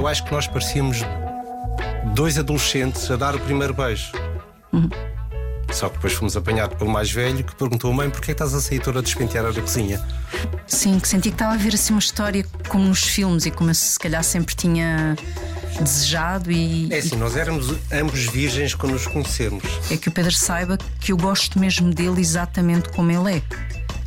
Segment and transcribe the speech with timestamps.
[0.00, 1.00] Eu acho que nós parecíamos
[2.14, 4.10] dois adolescentes a dar o primeiro beijo.
[4.72, 4.88] Uhum.
[5.70, 8.80] Só que depois fomos apanhados pelo mais velho que perguntou: Mãe, porquê estás a sair
[8.80, 10.02] toda a despentear a cozinha?
[10.66, 13.68] Sim, que senti que estava a ver assim uma história como nos filmes e como
[13.68, 15.14] eu se calhar sempre tinha
[15.78, 16.90] desejado e.
[16.90, 19.62] É assim, nós éramos ambos virgens quando nos conhecemos.
[19.90, 23.42] É que o Pedro saiba que eu gosto mesmo dele exatamente como ele é.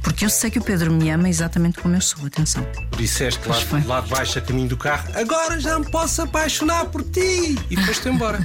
[0.03, 2.67] Porque eu sei que o Pedro me ama exatamente como eu sou, atenção.
[2.97, 7.03] Disseste lá, lá de baixo a caminho do carro, agora já me posso apaixonar por
[7.03, 7.57] ti!
[7.71, 8.39] E foste embora.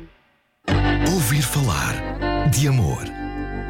[1.10, 1.94] Ouvir falar
[2.50, 3.02] de amor.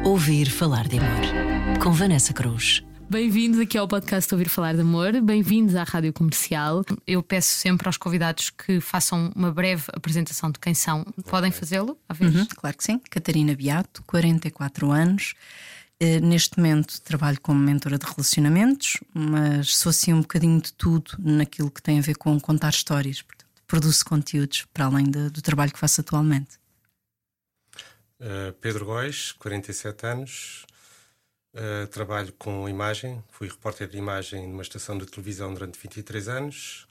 [0.03, 1.79] Ouvir falar de amor.
[1.81, 2.83] Com Vanessa Cruz.
[3.09, 6.83] Bem-vindos aqui ao podcast Ouvir Falar de Amor, bem-vindos à Rádio Comercial.
[7.05, 11.05] Eu peço sempre aos convidados que façam uma breve apresentação de quem são.
[11.29, 11.97] Podem fazê-lo?
[12.19, 12.99] Uhum, claro que sim.
[13.09, 15.35] Catarina Beato, 44 anos.
[16.01, 21.13] Uh, neste momento trabalho como mentora de relacionamentos, mas sou assim um bocadinho de tudo
[21.19, 23.21] naquilo que tem a ver com contar histórias.
[23.21, 26.57] Portanto, produzo conteúdos para além de, do trabalho que faço atualmente.
[28.19, 30.65] Uh, Pedro Góis, 47 anos,
[31.55, 36.85] Uh, trabalho com imagem, fui repórter de imagem numa estação de televisão durante 23 anos.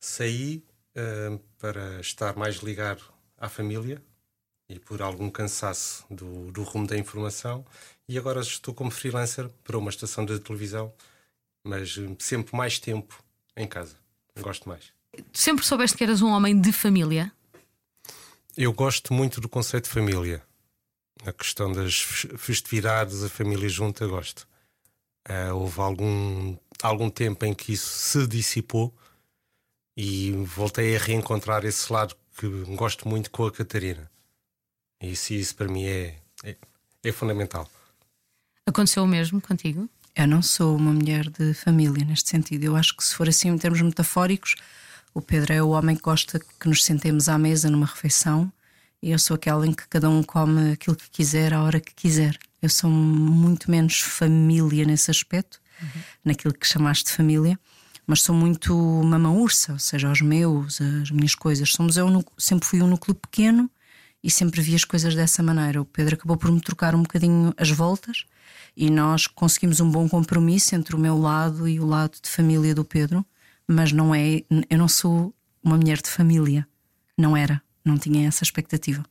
[0.00, 0.64] Saí
[0.96, 3.02] uh, para estar mais ligado
[3.36, 4.02] à família
[4.68, 7.64] e por algum cansaço do, do rumo da informação.
[8.08, 10.92] E agora estou como freelancer para uma estação de televisão,
[11.64, 13.22] mas uh, sempre mais tempo
[13.56, 13.96] em casa.
[14.40, 14.92] Gosto mais.
[15.32, 17.32] Sempre soubeste que eras um homem de família?
[18.56, 20.42] Eu gosto muito do conceito de família
[21.24, 24.46] a questão das festividades, a família junta, gosto.
[25.28, 28.94] Uh, houve algum, algum tempo em que isso se dissipou
[29.96, 34.10] e voltei a reencontrar esse lado que gosto muito com a Catarina.
[35.00, 36.56] E isso, isso para mim é, é,
[37.04, 37.68] é fundamental.
[38.66, 39.88] Aconteceu o mesmo contigo?
[40.14, 42.64] Eu não sou uma mulher de família neste sentido.
[42.64, 44.54] Eu acho que se for assim em termos metafóricos,
[45.12, 48.50] o Pedro é o homem que gosta que nos sentemos à mesa numa refeição
[49.02, 51.94] e eu sou aquela em que cada um come aquilo que quiser, à hora que
[51.94, 52.38] quiser.
[52.60, 56.02] Eu sou muito menos família nesse aspecto, uhum.
[56.24, 57.58] naquilo que chamaste de família,
[58.06, 61.70] mas sou muito mamã ursa, ou seja, os meus, as minhas coisas.
[61.72, 63.70] Somos eu sempre fui um núcleo pequeno
[64.26, 65.80] e sempre vi as coisas dessa maneira.
[65.80, 68.26] O Pedro acabou por me trocar um bocadinho as voltas
[68.76, 72.74] e nós conseguimos um bom compromisso entre o meu lado e o lado de família
[72.74, 73.24] do Pedro,
[73.68, 75.32] mas não é, eu não sou
[75.62, 76.66] uma mulher de família,
[77.16, 79.04] não era não tinha essa expectativa.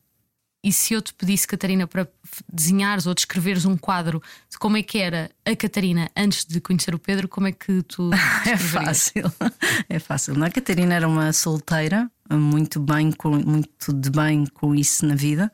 [0.62, 2.08] E se eu te pedisse, Catarina, para
[2.52, 6.94] desenhares ou descreveres um quadro de como é que era a Catarina antes de conhecer
[6.94, 8.10] o Pedro, como é que tu.
[8.44, 9.32] é fácil,
[9.88, 10.34] é fácil.
[10.34, 10.46] Não?
[10.46, 15.52] A Catarina era uma solteira, muito bem, com, muito de bem com isso na vida,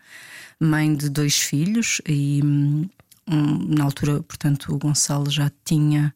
[0.59, 2.89] mãe de dois filhos, e um,
[3.77, 6.15] na altura, portanto, o Gonçalo já tinha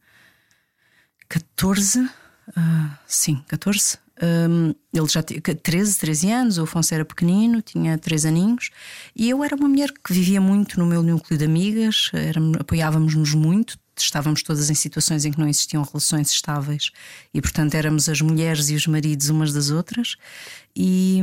[1.28, 2.10] 14, uh,
[2.56, 7.98] ah, sim, 14 um, ele já tinha 13, 13 anos, o Afonso era pequenino, tinha
[7.98, 8.70] 3 aninhos,
[9.14, 12.10] e eu era uma mulher que vivia muito no meu núcleo de amigas,
[12.58, 16.90] apoiávamos-nos muito, estávamos todas em situações em que não existiam relações estáveis
[17.32, 20.16] e, portanto, éramos as mulheres e os maridos umas das outras.
[20.74, 21.20] E.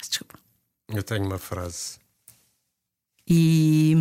[0.00, 0.38] Desculpa.
[0.88, 1.98] Eu tenho uma frase.
[3.28, 3.94] E.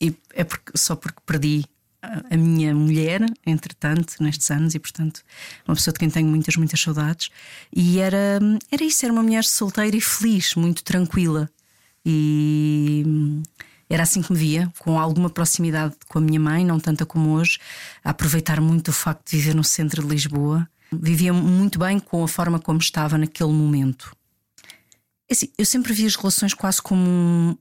[0.00, 1.64] e é porque, só porque perdi
[2.00, 5.22] a minha mulher, entretanto, nestes anos, e portanto,
[5.66, 7.30] uma pessoa de quem tenho muitas, muitas saudades.
[7.74, 8.38] E era,
[8.70, 11.50] era isso, era uma mulher solteira e feliz, muito tranquila.
[12.06, 13.04] E
[13.88, 17.30] era assim que me via, com alguma proximidade com a minha mãe, não tanta como
[17.30, 17.58] hoje,
[18.04, 20.68] a aproveitar muito o facto de viver no centro de Lisboa.
[20.92, 24.14] Vivia muito bem com a forma como estava naquele momento.
[25.28, 27.56] É assim, eu sempre vi as relações quase como um,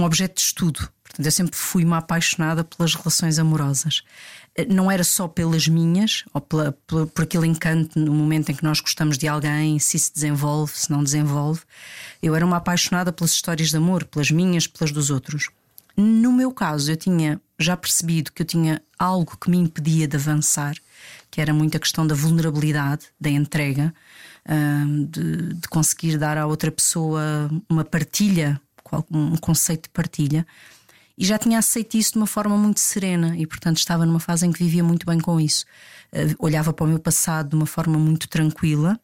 [0.00, 0.88] um objeto de estudo.
[1.02, 4.02] Portanto, eu sempre fui uma apaixonada pelas relações amorosas.
[4.54, 8.54] Eh, não era só pelas minhas, ou pela, pela, por aquele encanto no momento em
[8.54, 11.62] que nós gostamos de alguém, se se desenvolve, se não desenvolve.
[12.22, 15.48] Eu era uma apaixonada pelas histórias de amor, pelas minhas, pelas dos outros.
[15.96, 20.16] No meu caso, eu tinha já percebido que eu tinha algo que me impedia de
[20.16, 20.76] avançar,
[21.30, 23.92] que era muito a questão da vulnerabilidade, da entrega,
[25.10, 28.60] de, de conseguir dar à outra pessoa uma partilha
[29.10, 30.46] um conceito de partilha.
[31.16, 34.46] E já tinha aceito isso de uma forma muito serena e, portanto, estava numa fase
[34.46, 35.64] em que vivia muito bem com isso.
[36.12, 38.98] Uh, olhava para o meu passado de uma forma muito tranquila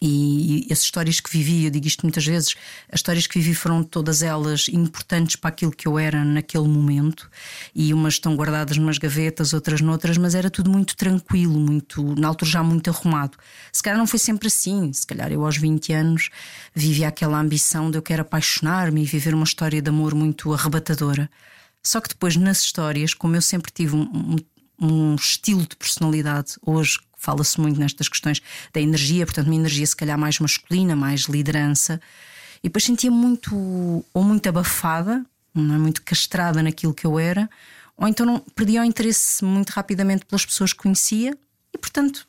[0.00, 2.54] e, e as histórias que vivi, eu digo isto muitas vezes,
[2.90, 7.30] as histórias que vivi foram todas elas importantes para aquilo que eu era naquele momento,
[7.74, 12.28] e umas estão guardadas numas gavetas, outras noutras, mas era tudo muito tranquilo, muito, na
[12.28, 13.36] altura já muito arrumado.
[13.72, 16.30] Se calhar não foi sempre assim, se calhar eu aos 20 anos
[16.74, 21.30] vivia aquela ambição de eu quero apaixonar-me e viver uma história de amor muito arrebatadora.
[21.82, 24.36] Só que depois nas histórias, como eu sempre tive um, um
[24.80, 26.54] um estilo de personalidade.
[26.64, 28.40] Hoje fala-se muito nestas questões
[28.72, 32.00] da energia, portanto, uma energia se calhar mais masculina, mais liderança.
[32.62, 35.78] E depois sentia muito, ou muito abafada, não é?
[35.78, 37.50] muito castrada naquilo que eu era,
[37.96, 41.36] ou então não, perdia o interesse muito rapidamente pelas pessoas que conhecia
[41.74, 42.27] e, portanto,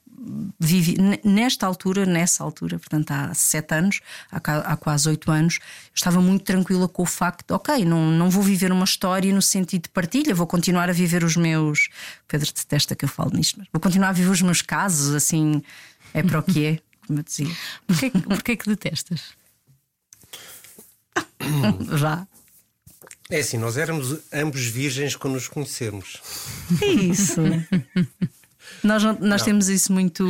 [0.60, 4.02] vivi nesta altura, nessa altura, portanto há sete anos,
[4.32, 5.60] há, há quase oito anos,
[5.94, 9.42] estava muito tranquila com o facto de, ok, não, não vou viver uma história no
[9.42, 11.90] sentido de partilha, vou continuar a viver os meus.
[12.28, 15.62] Pedro detesta que eu falo nisto, mas vou continuar a viver os meus casos, assim,
[16.14, 17.56] é para o que é, como eu dizia.
[17.88, 19.34] Porquê, porquê que detestas?
[21.98, 22.28] Já.
[23.32, 26.18] É assim, nós éramos ambos virgens quando nos conhecemos.
[26.82, 27.42] É isso.
[28.84, 29.38] Nós, nós não.
[29.46, 30.26] temos isso muito.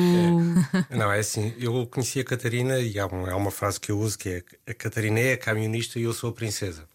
[0.90, 0.96] É.
[0.96, 4.00] Não, é assim, eu conheci a Catarina e há uma, há uma frase que eu
[4.00, 6.88] uso que é a Catarina é a camionista e eu sou a princesa.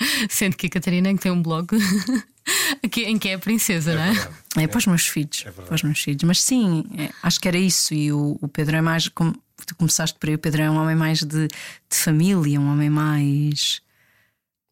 [0.30, 1.68] Sendo que a Catarina tem um blog
[2.82, 4.64] em que é a princesa, é não é?
[4.64, 5.44] É para os meus filhos.
[5.46, 6.22] É para os meus filhos.
[6.24, 7.94] Mas sim, é, acho que era isso.
[7.94, 9.08] E o, o Pedro é mais.
[9.08, 9.34] Como
[9.66, 12.90] tu começaste por aí, o Pedro é um homem mais de, de família, um homem
[12.90, 13.82] mais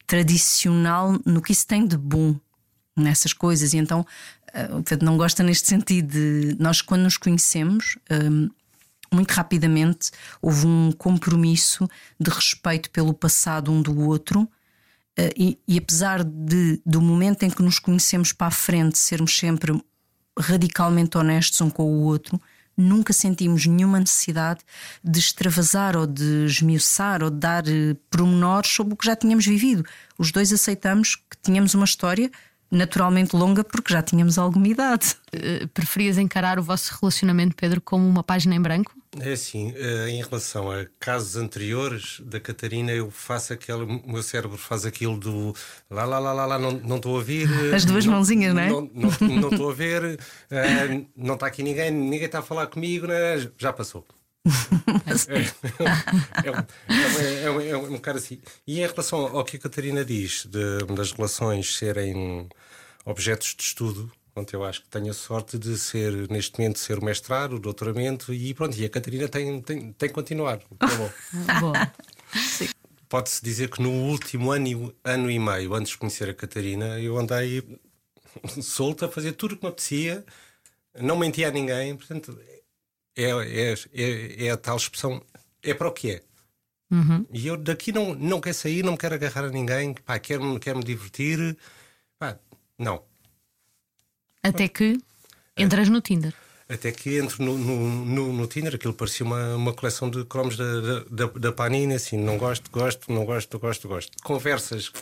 [0.06, 2.38] tradicional no que isso tem de bom
[2.96, 3.74] nessas coisas.
[3.74, 4.04] E então
[4.58, 8.48] eh, o Pedro não gosta neste sentido de nós, quando nos conhecemos, um,
[9.12, 10.10] muito rapidamente
[10.42, 11.88] houve um compromisso
[12.18, 14.42] de respeito pelo passado um do outro.
[15.18, 19.36] Uh, e, e, apesar de, do momento em que nos conhecemos para a frente sermos
[19.36, 19.80] sempre
[20.38, 22.40] radicalmente honestos um com o outro,
[22.76, 24.60] nunca sentimos nenhuma necessidade
[25.02, 29.46] de extravasar ou de esmiuçar ou de dar uh, pormenores sobre o que já tínhamos
[29.46, 29.84] vivido.
[30.16, 32.30] Os dois aceitamos que tínhamos uma história
[32.70, 35.16] naturalmente longa porque já tínhamos alguma idade.
[35.34, 38.94] Uh, preferias encarar o vosso relacionamento, Pedro, como uma página em branco?
[39.20, 44.22] É assim, uh, em relação a casos anteriores da Catarina, eu faço aquele, o meu
[44.22, 45.54] cérebro faz aquilo do
[45.90, 47.48] lá, lá, lá, lá, lá não estou a ouvir.
[47.74, 48.68] As duas não, mãozinhas, não é?
[48.68, 53.48] Não estou a ver, uh, não está aqui ninguém, ninguém está a falar comigo, né?
[53.56, 54.06] já passou.
[54.46, 55.42] É,
[56.44, 58.40] é, é, um, é, um bocado assim.
[58.66, 62.48] E em relação ao que a Catarina diz de, das relações serem
[63.04, 66.98] objetos de estudo, pronto, eu acho que tenho a sorte de ser, neste momento, ser
[66.98, 70.60] o mestrado, o doutoramento e pronto, e a Catarina tem, tem, tem que continuar.
[73.08, 77.18] Pode-se dizer que no último ano, ano e meio, antes de conhecer a Catarina, eu
[77.18, 77.62] andei
[78.62, 80.24] solta a fazer tudo o que me apetecia,
[81.00, 82.38] não mentia a ninguém, portanto
[83.18, 85.20] é, é, é, é a tal expressão,
[85.62, 86.22] é para o que é.
[86.90, 87.26] Uhum.
[87.32, 90.58] E eu daqui não, não quero sair, não me quero agarrar a ninguém, pá, quero-me
[90.58, 91.56] quero -me divertir.
[92.18, 92.38] Pá,
[92.78, 93.02] não.
[94.42, 94.98] Até que
[95.56, 96.32] entras no Tinder.
[96.68, 100.56] Até que entro no, no, no, no Tinder, aquilo parecia uma, uma coleção de cromos
[100.56, 104.22] da, da, da Panini, assim, não gosto, gosto, não gosto, gosto, gosto.
[104.22, 104.92] Conversas,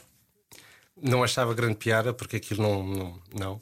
[1.00, 3.60] não achava grande piada, porque aquilo não, não, não.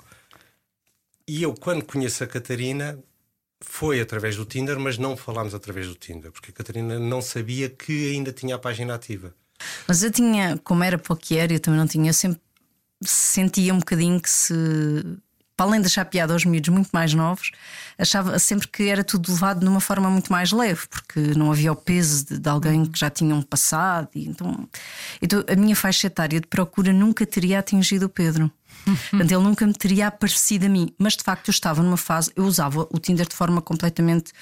[1.27, 2.99] E eu, quando conheço a Catarina,
[3.65, 7.69] foi através do Tinder, mas não falámos através do Tinder, porque a Catarina não sabia
[7.69, 9.35] que ainda tinha a página ativa.
[9.87, 12.41] Mas eu tinha, como era pouquer, eu também não tinha, eu sempre
[13.03, 14.55] sentia um bocadinho que se.
[15.57, 17.53] Para além de achar piada aos miúdos muito mais novos,
[17.97, 21.71] achava sempre que era tudo levado de uma forma muito mais leve, porque não havia
[21.71, 24.09] o peso de, de alguém que já tinha um passado.
[24.17, 24.69] Então,
[25.23, 28.51] então, a minha faixa etária de procura nunca teria atingido o Pedro.
[28.85, 30.95] Portanto, ele nunca me teria aparecido a mim.
[30.99, 34.33] Mas de facto eu estava numa fase, eu usava o Tinder de forma completamente.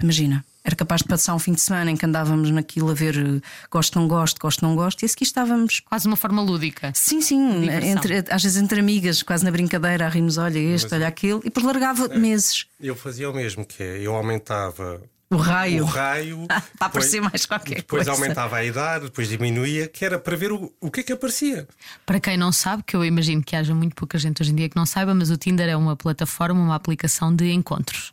[0.00, 3.16] Imagina, era capaz de passar um fim de semana em que andávamos naquilo a ver
[3.16, 3.40] eh,
[3.70, 5.80] gosto, não gosto, gosto, não gosto, e a seguir estávamos.
[5.80, 6.92] Quase uma forma lúdica.
[6.94, 10.92] Sim, sim, entre, às vezes entre amigas, quase na brincadeira, a rimos, olha este, Mas,
[10.92, 12.66] olha aquele, e depois largava é, meses.
[12.80, 15.02] Eu fazia o mesmo, que é, eu aumentava
[15.32, 15.82] o raio.
[15.82, 16.46] O raio.
[16.78, 18.10] para aparecer mais qualquer depois coisa.
[18.10, 21.12] Depois aumentava a idade, depois diminuía, que era para ver o, o que é que
[21.12, 21.66] aparecia.
[22.04, 24.68] Para quem não sabe, que eu imagino que haja muito pouca gente hoje em dia
[24.68, 28.12] que não saiba, mas o Tinder é uma plataforma, uma aplicação de encontros.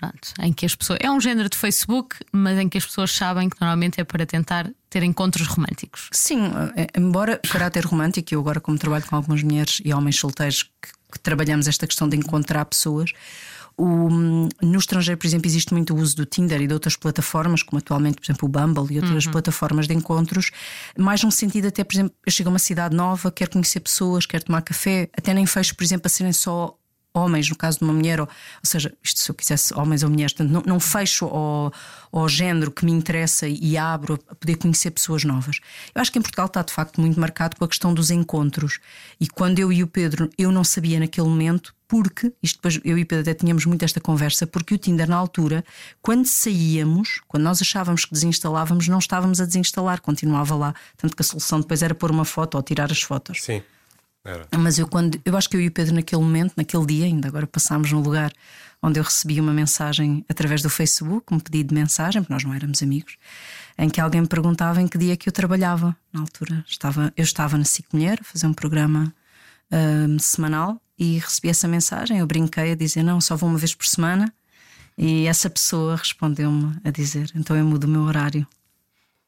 [0.00, 0.98] Pronto, em que as pessoas.
[1.02, 4.24] É um género de Facebook, mas em que as pessoas sabem que normalmente é para
[4.24, 6.08] tentar ter encontros românticos.
[6.10, 10.16] Sim, eh, embora o caráter romântico, eu agora, como trabalho com algumas mulheres e homens
[10.16, 13.12] solteiros que, que trabalhamos esta questão de encontrar pessoas,
[13.76, 14.08] o,
[14.62, 17.78] no estrangeiro, por exemplo, existe muito o uso do Tinder e de outras plataformas, como
[17.78, 19.32] atualmente, por exemplo, o Bumble e outras uhum.
[19.32, 20.50] plataformas de encontros,
[20.98, 24.26] mais num sentido até, por exemplo, eu chego a uma cidade nova, quero conhecer pessoas,
[24.26, 26.76] quero tomar café, até nem fecho, por exemplo, a serem só
[27.14, 30.10] homens, no caso de uma mulher, ou, ou seja, isto se eu quisesse homens ou
[30.10, 31.72] mulheres, portanto, não, não fecho ao,
[32.12, 35.60] ao género que me interessa e abro a poder conhecer pessoas novas.
[35.94, 38.78] Eu acho que em Portugal está de facto muito marcado com a questão dos encontros.
[39.20, 42.96] E quando eu e o Pedro, eu não sabia naquele momento, porque, isto depois eu
[42.96, 45.64] e o Pedro até tínhamos muito esta conversa, porque o Tinder na altura,
[46.00, 50.74] quando saíamos, quando nós achávamos que desinstalávamos, não estávamos a desinstalar, continuava lá.
[50.96, 53.42] Tanto que a solução depois era pôr uma foto ou tirar as fotos.
[53.42, 53.60] Sim.
[54.24, 54.46] Era.
[54.58, 57.28] Mas eu quando eu acho que eu e o Pedro naquele momento, naquele dia, ainda
[57.28, 58.32] agora passámos no lugar
[58.82, 62.54] onde eu recebi uma mensagem através do Facebook, um pedido de mensagem, porque nós não
[62.54, 63.16] éramos amigos,
[63.76, 65.96] em que alguém me perguntava em que dia que eu trabalhava.
[66.12, 69.12] Na altura estava, eu estava na SIC Mulher a fazer um programa
[69.70, 72.18] hum, semanal e recebi essa mensagem.
[72.18, 74.32] Eu brinquei a dizer: Não, só vou uma vez por semana.
[74.96, 78.46] E essa pessoa respondeu-me a dizer: Então eu mudo o meu horário.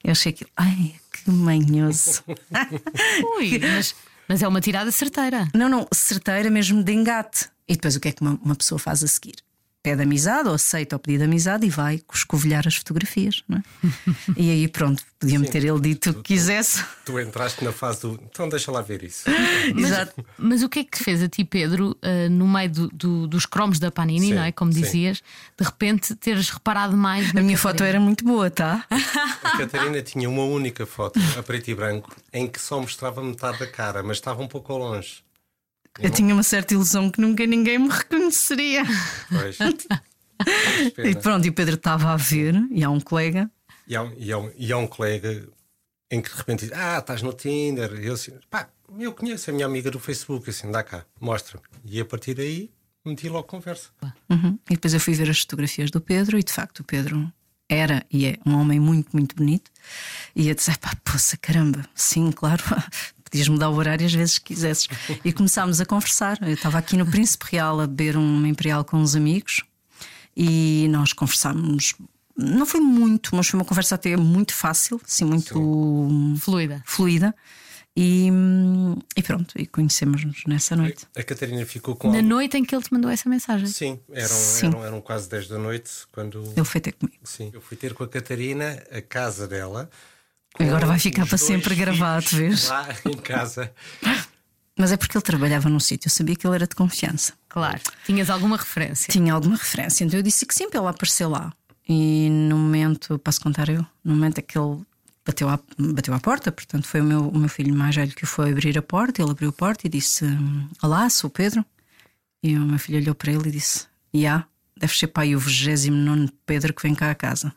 [0.04, 2.25] Eu achei aquilo, ai, que manhoso.
[3.38, 3.94] Ui, mas,
[4.32, 5.46] mas é uma tirada certeira.
[5.54, 7.50] Não, não, certeira mesmo de engate.
[7.68, 9.34] E depois o que é que uma, uma pessoa faz a seguir?
[9.82, 13.62] Pede amizade ou aceita o pedido de amizade e vai escovilhar as fotografias, não é?
[14.36, 16.84] e aí pronto, podia-me ter ele dito o que quisesse.
[17.04, 18.20] Tu entraste na fase do.
[18.30, 19.24] Então deixa lá ver isso.
[19.76, 20.24] Exato.
[20.38, 23.26] Mas o que é que te fez a ti, Pedro, uh, no meio do, do,
[23.26, 24.52] dos cromos da Panini, Sim, não é?
[24.52, 24.82] Como sim.
[24.82, 25.20] dizias,
[25.58, 27.78] de repente teres reparado mais na A minha Catarina?
[27.78, 28.84] foto era muito boa, tá?
[29.42, 33.58] A Catarina tinha uma única foto, a preto e branco, em que só mostrava metade
[33.58, 35.24] da cara, mas estava um pouco ao longe.
[36.00, 38.82] Eu tinha uma certa ilusão que nunca ninguém me reconheceria.
[39.28, 39.58] Pois.
[40.99, 43.49] E pronto, e o Pedro estava a ver, e há um colega.
[43.87, 45.49] E há, um- e, há um, e há um colega
[46.11, 47.92] em que de repente diz: Ah, estás no Tinder.
[48.02, 48.68] E eu assim, pá,
[48.99, 51.61] eu conheço a minha amiga do Facebook, assim, dá cá, mostra.
[51.84, 52.72] E a partir daí
[53.04, 53.90] meti logo conversa.
[54.28, 54.58] Uhum.
[54.68, 57.32] E depois eu fui ver as fotografias do Pedro, e de facto o Pedro
[57.68, 59.70] era e é um homem muito, muito bonito.
[60.34, 62.64] E eu disse: pá, poça, caramba, sim, claro.
[63.32, 64.86] Podias mudar o horário às vezes que quisesses.
[65.24, 66.36] E começámos a conversar.
[66.42, 69.62] Eu estava aqui no Príncipe Real a beber uma Imperial com uns amigos
[70.36, 71.94] e nós conversámos.
[72.36, 75.54] Não foi muito, mas foi uma conversa até muito fácil, assim, muito
[76.40, 76.82] Fluida.
[76.86, 77.34] fluida.
[77.96, 78.28] E,
[79.16, 81.06] e pronto, e conhecemos-nos nessa noite.
[81.16, 83.66] A Catarina ficou com Na algo- noite em que ele te mandou essa mensagem.
[83.66, 84.66] Sim, eram, Sim.
[84.68, 86.42] Eram, eram quase 10 da noite quando.
[86.56, 87.18] Ele foi ter comigo.
[87.24, 89.90] Sim, eu fui ter com a Catarina a casa dela.
[90.54, 92.68] Com Agora vai ficar para sempre gravado, vês?
[92.68, 93.73] Lá em casa.
[94.76, 97.35] Mas é porque ele trabalhava num sítio, eu sabia que ele era de confiança.
[97.49, 97.80] Claro.
[98.06, 99.12] Tinhas alguma referência.
[99.12, 101.52] Tinha alguma referência, então eu disse que sim para ele aparecer lá.
[101.88, 103.85] E no momento, posso contar eu?
[104.04, 104.80] No momento é que ele
[105.25, 108.25] bateu à, bateu à porta, portanto foi o meu, o meu filho mais velho que
[108.25, 109.21] o foi abrir a porta.
[109.21, 110.25] Ele abriu a porta e disse:
[110.82, 111.64] Olá, sou o Pedro.
[112.42, 116.30] E o meu filho olhou para ele e disse: Ya, deve ser pai o 29
[116.47, 117.52] Pedro que vem cá a casa.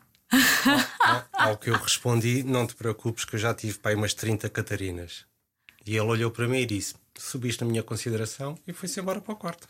[1.00, 4.48] Ao, ao que eu respondi: Não te preocupes, que eu já tive pai umas 30
[4.48, 5.24] Catarinas.
[5.86, 9.32] E ele olhou para mim e disse: Subiste na minha consideração e foi-se embora para
[9.32, 9.68] o quarto.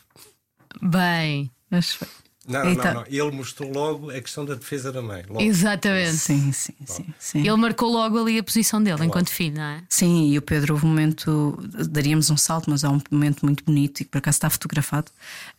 [0.82, 2.08] Bem, Mas foi.
[2.48, 3.06] Não, não, Então- não, não.
[3.08, 5.24] Ele mostrou logo a questão da defesa da mãe.
[5.28, 5.40] Logo.
[5.42, 6.16] exatamente.
[6.16, 7.06] Sim, sim, sim.
[7.18, 7.38] sim.
[7.40, 9.82] Ele marcou logo ali a posição dele enquanto filho, não é?
[9.88, 13.64] Sim, e o Pedro houve um momento, daríamos um salto, mas há um momento muito
[13.64, 15.10] bonito e que por acaso está fotografado,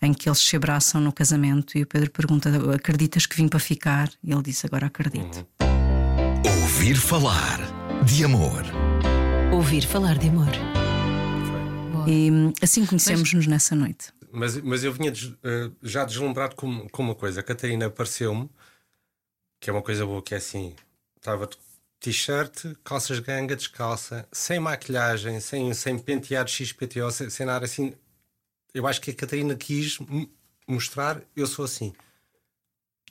[0.01, 3.60] em que eles se abraçam no casamento e o Pedro pergunta: Acreditas que vim para
[3.60, 4.10] ficar?
[4.24, 5.46] E ele disse: Agora acredito.
[6.62, 7.60] Ouvir falar
[8.06, 8.63] de amor.
[9.51, 10.48] Ouvir falar de amor.
[12.08, 14.08] E hum, assim conhecemos-nos nessa noite.
[14.32, 17.40] Mas, mas eu vinha des- eh, já deslumbrado com, com uma coisa.
[17.40, 18.50] A Catarina apareceu-me,
[19.60, 20.76] que é uma coisa boa, que é assim:
[21.16, 21.58] estava de
[22.00, 27.94] t-shirt, calças ganga, descalça, sem maquilhagem, sem, sem penteado XPTO, sem, sem nada assim.
[28.74, 29.98] Eu acho que a Catarina quis
[30.68, 31.94] mostrar eu sou assim.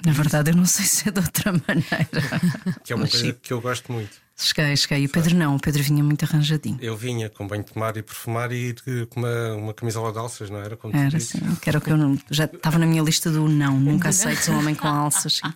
[0.05, 2.81] Na verdade, eu não sei se é de outra maneira.
[2.85, 3.33] Que é uma Mas coisa sim.
[3.33, 4.21] que eu gosto muito.
[4.37, 5.07] Cheguei, cheguei.
[5.07, 6.79] O Pedro não, o Pedro vinha muito arranjadinho.
[6.81, 8.75] Eu vinha com banho de tomar e perfumar e
[9.09, 10.77] com uma, uma camisola de alças, não era?
[10.77, 13.49] Como Era assim, que era o que eu não, já estava na minha lista do
[13.49, 15.35] não, nunca aceito um homem com alças.
[15.35, 15.53] Sim.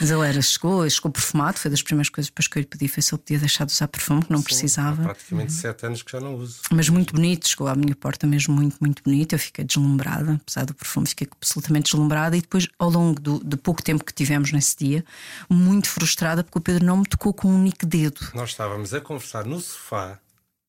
[0.00, 2.88] Mas ele era, chegou, chegou perfumado, foi das primeiras coisas depois que eu lhe pedi,
[2.88, 5.02] foi se ele podia deixar de usar perfume, que não Há precisava.
[5.04, 6.62] praticamente sete anos que já não uso.
[6.72, 9.34] Mas muito bonito, chegou à minha porta mesmo muito, muito bonito.
[9.34, 12.36] Eu fiquei deslumbrada, apesar do perfume, fiquei absolutamente deslumbrada.
[12.36, 15.04] E depois, ao longo do, de pouco tempo que tivemos nesse dia,
[15.48, 18.20] muito frustrada porque o Pedro não me tocou com um único dedo.
[18.34, 20.18] Nós estávamos a conversar no sofá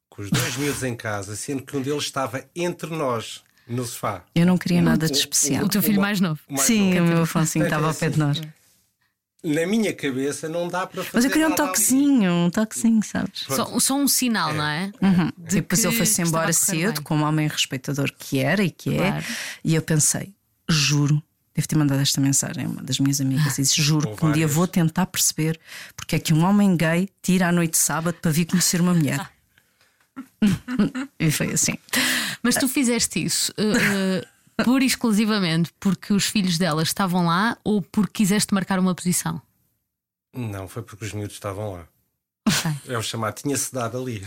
[0.08, 4.24] com os dois miúdos em casa, sendo que um deles estava entre nós no sofá.
[4.36, 5.65] Eu não queria nada de o- especial.
[5.65, 6.39] O teu filho mais novo.
[6.48, 7.05] mais Sim, novo.
[7.05, 8.39] o meu Afonso estava ao pé de nós.
[9.46, 11.12] Na minha cabeça não dá para fazer.
[11.14, 11.72] Mas eu queria um nada ali.
[11.72, 13.46] toquezinho, um toquezinho, sabes?
[13.48, 14.92] Só, só um sinal, não é?
[15.02, 15.28] Uhum.
[15.38, 17.04] E De depois que ele foi-se embora a cedo, bem.
[17.04, 19.12] como homem respeitador que era e que é.
[19.12, 19.25] Claro.
[19.64, 20.34] E eu pensei,
[20.68, 21.22] juro,
[21.54, 23.58] devo ter mandado esta mensagem a uma das minhas amigas.
[23.58, 25.60] E disse, juro Ou que um dia vou tentar perceber
[25.96, 28.94] porque é que um homem gay tira à noite de sábado para vir conhecer uma
[28.94, 29.30] mulher.
[31.20, 31.78] e foi assim.
[32.42, 34.28] Mas tu fizeste isso uh, uh,
[34.63, 39.41] pura e exclusivamente porque os filhos dela estavam lá ou porque quiseste marcar uma posição?
[40.35, 41.88] Não, foi porque os miúdos estavam lá.
[42.47, 42.71] Ok.
[42.88, 44.25] É o chamado, tinha-se dado ali.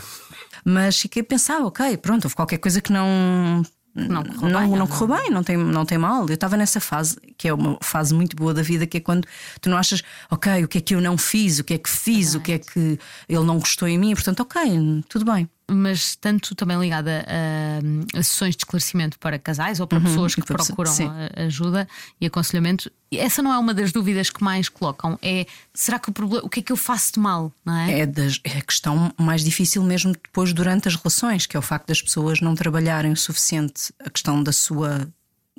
[0.64, 3.62] Mas fiquei a pensar, ok, pronto, houve qualquer coisa que não.
[3.94, 6.26] Não correu não, bem, não ou correu bem, não tem, não tem mal.
[6.28, 9.26] Eu estava nessa fase, que é uma fase muito boa da vida, que é quando
[9.60, 11.88] tu não achas, ok, o que é que eu não fiz, o que é que
[11.88, 14.62] fiz, o que é que ele não gostou em mim, portanto, ok,
[15.08, 15.48] tudo bem.
[15.70, 20.34] Mas tanto também ligada a, a sessões de esclarecimento para casais ou para Uhum, pessoas
[20.34, 21.10] que procuram sim.
[21.36, 21.86] ajuda
[22.20, 22.90] e aconselhamento.
[23.12, 25.18] Essa não é uma das dúvidas que mais colocam.
[25.22, 28.00] É será que o problema, o que é que eu faço de mal, não é?
[28.00, 31.62] É, das- é a questão mais difícil mesmo depois durante as relações, que é o
[31.62, 35.08] facto das pessoas não trabalharem o suficiente a questão da sua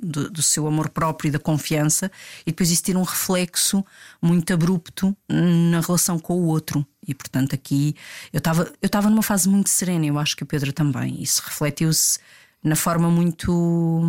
[0.02, 2.10] do, do seu amor próprio e da confiança
[2.42, 3.84] e depois isso ter um reflexo
[4.20, 6.86] muito abrupto na relação com o outro.
[7.06, 7.94] E portanto aqui
[8.32, 11.22] eu estava eu estava numa fase muito serena, eu acho que o Pedro também.
[11.22, 12.18] Isso refletiu-se
[12.62, 14.02] na forma muito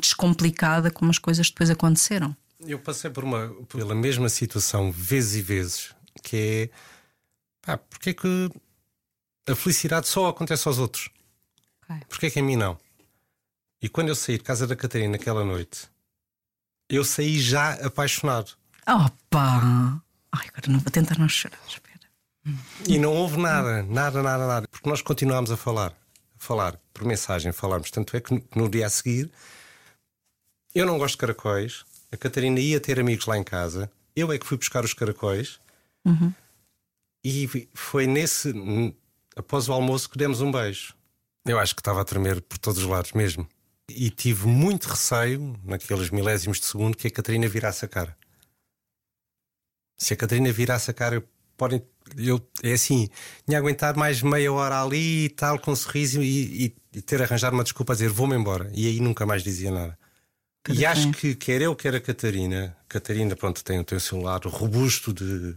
[0.00, 2.36] descomplicada como as coisas depois aconteceram.
[2.60, 6.70] Eu passei por uma, pela mesma situação vezes e vezes, que
[7.66, 8.50] é porque é que
[9.48, 11.10] a felicidade só acontece aos outros?
[11.82, 12.02] Ok.
[12.08, 12.78] Porque é que a mim não?
[13.82, 15.88] E quando eu saí de casa da Catarina naquela noite,
[16.88, 18.52] eu saí já apaixonado.
[18.88, 20.02] Opa!
[20.32, 21.58] Ai, agora não vou tentar não chorar.
[21.68, 21.96] Espera.
[22.88, 24.68] E não houve nada, nada, nada, nada.
[24.68, 27.90] Porque nós continuámos a falar, a falar por mensagem, falarmos.
[27.90, 29.30] Tanto é que no- dia a seguir,
[30.74, 31.84] eu não gosto de caracóis.
[32.12, 33.90] A Catarina ia ter amigos lá em casa.
[34.14, 35.58] Eu é que fui buscar os caracóis.
[37.24, 38.52] E vi- foi nesse,
[39.34, 40.94] após o almoço, que demos um beijo.
[41.44, 43.46] Eu acho que estava a tremer por todos os lados mesmo.
[43.88, 48.16] E tive muito receio, naqueles milésimos de segundo, que a Catarina virasse a cara.
[49.96, 51.24] Se a Catarina virasse a cara,
[51.56, 51.82] podem,
[52.16, 53.08] eu é assim,
[53.46, 57.22] tinha aguentado mais meia hora ali e tal, com um sorriso e, e- e ter
[57.22, 58.70] arranjado uma desculpa a dizer vou-me embora.
[58.74, 59.96] E aí nunca mais dizia nada.
[60.68, 64.48] E acho que quer eu, quer a Catarina, Catarina, pronto, tem o teu seu lado
[64.48, 65.56] robusto de.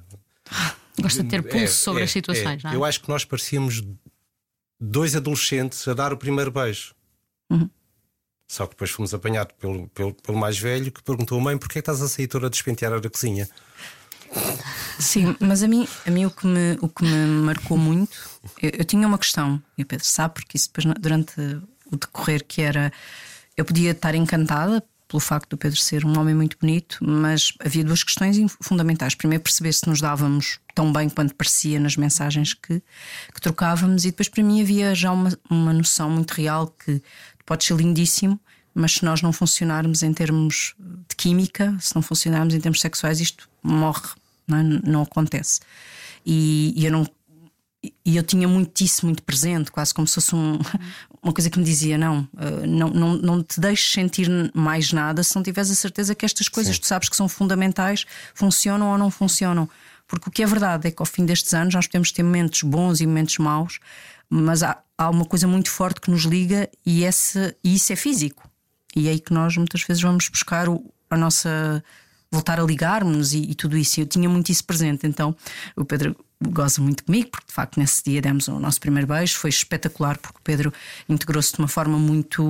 [1.02, 2.68] Gosta de ter pulso É, sobre é, as situações, é.
[2.68, 2.76] não é?
[2.76, 3.82] Eu acho que nós parecíamos
[4.80, 6.94] dois adolescentes a dar o primeiro beijo.
[7.50, 7.68] Uhum.
[8.50, 12.02] Só que depois fomos apanhados pelo, pelo, pelo mais velho que perguntou: Mãe, porquê estás
[12.02, 13.48] a sair toda despenteada da cozinha?
[15.00, 18.18] Sim, mas a mim, a mim o, que me, o que me marcou muito,
[18.60, 21.40] eu, eu tinha uma questão, e o Pedro sabe, porque isso depois durante
[21.92, 22.92] o decorrer que era.
[23.56, 27.84] Eu podia estar encantada pelo facto do Pedro ser um homem muito bonito, mas havia
[27.84, 29.16] duas questões fundamentais.
[29.16, 32.82] Primeiro, perceber se nos dávamos tão bem quanto parecia nas mensagens que,
[33.34, 37.02] que trocávamos, e depois, para mim, havia já uma, uma noção muito real que
[37.50, 38.40] pode ser lindíssimo,
[38.76, 40.76] mas se nós não funcionarmos em termos
[41.10, 44.08] de química, se não funcionarmos em termos sexuais, isto morre,
[44.48, 44.64] não, é?
[44.64, 45.60] não acontece.
[46.24, 47.08] E, e eu não.
[48.06, 50.60] E eu tinha muito isso muito presente, quase como se fosse um-
[51.24, 55.24] uma coisa que me dizia: não, eh, não, não, não te deixes sentir mais nada
[55.24, 58.98] se não tiveres a certeza que estas coisas tu sabes que são fundamentais, funcionam ou
[58.98, 59.68] não funcionam.
[60.08, 62.62] Porque o que é verdade é que ao fim destes anos nós podemos ter momentos
[62.64, 63.80] bons e momentos maus,
[64.30, 67.96] mas há, há uma coisa muito forte que nos liga e, esse, e isso é
[67.96, 68.48] físico.
[68.96, 71.84] E é aí que nós muitas vezes vamos buscar o- a nossa.
[72.32, 74.00] voltar a ligar-nos e, e tudo isso.
[74.00, 75.08] Eu tinha muito isso presente.
[75.08, 75.36] Então
[75.76, 79.36] o Pedro goza muito comigo, porque de facto nesse dia demos o nosso primeiro beijo.
[79.38, 80.72] Foi espetacular, porque o Pedro
[81.08, 82.44] integrou-se de uma forma muito.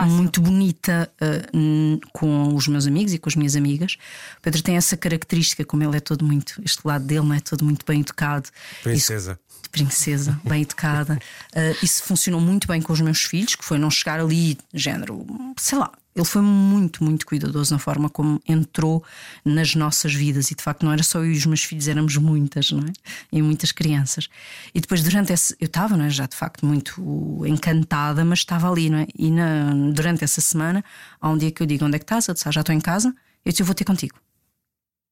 [0.00, 0.16] Fácil.
[0.16, 3.96] Muito bonita uh, com os meus amigos e com as minhas amigas.
[4.38, 7.40] O Pedro tem essa característica, como ele é todo muito, este lado dele não é
[7.40, 8.48] todo muito bem educado.
[8.48, 9.38] Isso- Princesa.
[9.62, 11.18] de princesa, bem educada.
[11.50, 15.26] Uh, isso funcionou muito bem com os meus filhos, que foi não chegar ali, género,
[15.58, 15.90] sei lá.
[16.14, 19.02] Ele foi muito, muito cuidadoso na forma como entrou
[19.44, 20.50] nas nossas vidas.
[20.50, 22.92] E de facto, não era só eu e os meus filhos, éramos muitas, não é?
[23.32, 24.28] E muitas crianças.
[24.74, 25.54] E depois, durante esse.
[25.60, 26.10] Eu estava, não é?
[26.10, 29.06] Já de facto muito encantada, mas estava ali, não é?
[29.16, 30.84] E na- durante essa semana,
[31.20, 32.28] há um dia que eu digo: onde é que estás?
[32.28, 33.14] Ele disse: "Ah, já estou em casa.
[33.44, 34.18] Eu disse: eu vou ter contigo.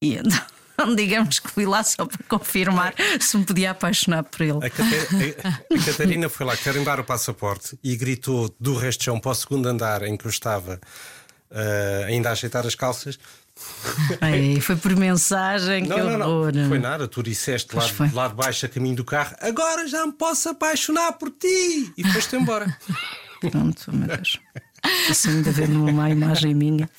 [0.01, 0.39] E então,
[0.95, 4.57] digamos que fui lá só para confirmar se me podia apaixonar por ele.
[4.65, 9.19] A, Cata- a- Catarina foi lá carimbar o passaporte e gritou do resto de chão
[9.19, 10.79] para o segundo andar em que eu estava,
[11.51, 13.17] ah, ainda a ajeitar as calças.
[14.21, 16.53] Ai, foi por mensagem, que Não, não, horror.
[16.55, 16.69] não.
[16.69, 17.07] Foi nada.
[17.09, 21.13] Tu disseste lá, lá de baixo, a caminho do carro: agora já me posso apaixonar
[21.13, 21.91] por ti.
[21.97, 22.77] E foste embora.
[23.51, 24.39] Pronto, meu Deus.
[25.09, 26.89] Assim ainda ver numa imagem minha.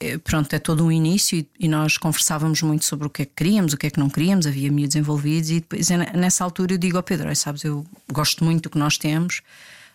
[0.00, 3.24] É, Pronto, é todo um início e, e nós conversávamos muito sobre o que é
[3.24, 6.12] que queríamos, o que é que não queríamos, havia miúdos envolvidos e depois é ne-
[6.14, 9.40] nessa altura eu digo ao Pedro: "Olha, sabes, eu gosto muito do que nós temos,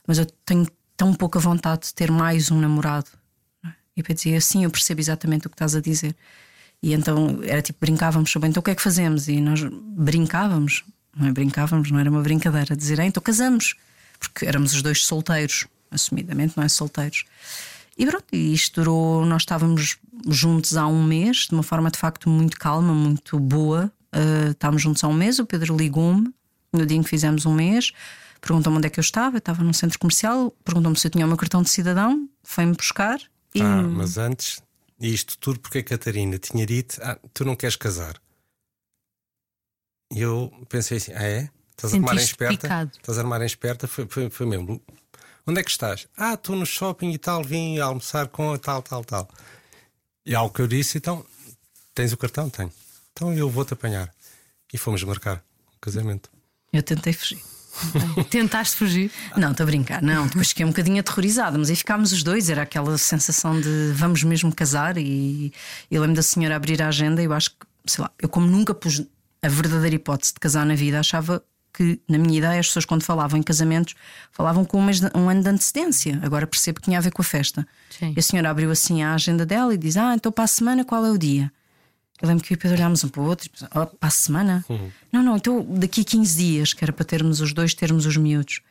[0.08, 3.08] mas eu tenho tão pouca vontade de ter mais um namorado.
[3.96, 6.16] E o Pedro dizia: Sim, eu percebo exatamente o que estás a dizer.
[6.82, 9.28] E então era tipo, brincávamos sobre então o que é que fazemos?
[9.28, 10.84] E nós brincávamos,
[11.16, 11.32] não é?
[11.32, 13.76] Brincávamos, não era uma brincadeira, dizer, "Ah, então casamos,
[14.20, 16.70] porque éramos os dois solteiros, assumidamente, não é?
[16.70, 17.26] Solteiros.
[17.98, 22.30] E pronto, isto durou, nós estávamos juntos há um mês, de uma forma de facto
[22.30, 23.92] muito calma, muito boa.
[24.14, 26.34] Uh, estávamos juntos há um mês, o Pedro ligou-me
[26.72, 27.92] no dia em que fizemos um mês,
[28.42, 31.26] perguntou-me onde é que eu estava, eu estava num centro comercial, perguntou-me se eu tinha
[31.26, 33.20] o meu cartão de cidadão, foi-me buscar
[33.54, 34.62] e Ah, mas antes,
[35.00, 38.20] isto tudo porque a Catarina tinha dito: ah, tu não queres casar.
[40.12, 41.50] E eu pensei assim: ah, é?
[41.72, 42.68] Estás a armar em esperta.
[42.68, 42.92] picado.
[42.98, 44.82] Estás a armar em esperta, foi, foi, foi mesmo.
[45.46, 46.08] Onde é que estás?
[46.18, 49.30] Ah, estou no shopping e tal, vim almoçar com tal, tal, tal.
[50.26, 51.26] E algo que eu disse, então,
[51.94, 52.50] tens o cartão?
[52.50, 52.72] Tenho.
[53.12, 54.14] Então eu vou-te apanhar.
[54.72, 55.44] E fomos marcar
[55.76, 56.30] o casamento.
[56.72, 57.40] Eu tentei fugir.
[58.30, 59.12] Tentaste fugir.
[59.36, 60.28] Não, estou a brincar, não.
[60.28, 64.24] Depois fiquei um bocadinho aterrorizada, mas aí ficámos os dois, era aquela sensação de vamos
[64.24, 64.98] mesmo casar.
[64.98, 65.54] E
[65.92, 68.48] eu lembro da senhora abrir a agenda e eu acho que, sei lá, eu como
[68.48, 69.04] nunca pus
[69.42, 73.04] a verdadeira hipótese de casar na vida, achava que, na minha ideia, as pessoas quando
[73.04, 73.96] falavam em casamentos
[74.32, 76.20] falavam com um, mês de- um ano de antecedência.
[76.22, 77.66] Agora percebo que tinha a ver com a festa.
[77.90, 78.14] Sim.
[78.16, 80.86] E a senhora abriu assim a agenda dela e diz: Ah, então para a semana
[80.86, 81.52] qual é o dia?
[82.22, 84.08] Eu lembro que eu e o Pedro olhámos um para o outro e "Oh, para
[84.08, 84.64] a semana?
[85.12, 88.16] Não, não, então daqui a 15 dias, que era para termos os dois, termos os
[88.16, 88.62] miúdos.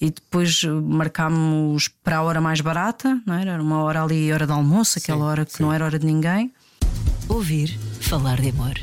[0.00, 3.52] E depois eh, marcámos para a hora mais barata, não era?
[3.52, 5.62] Era uma hora ali, hora de almoço, aquela Sim, hora que sim.
[5.62, 6.52] não era hora de ninguém.
[7.28, 8.74] Ouvir falar de amor.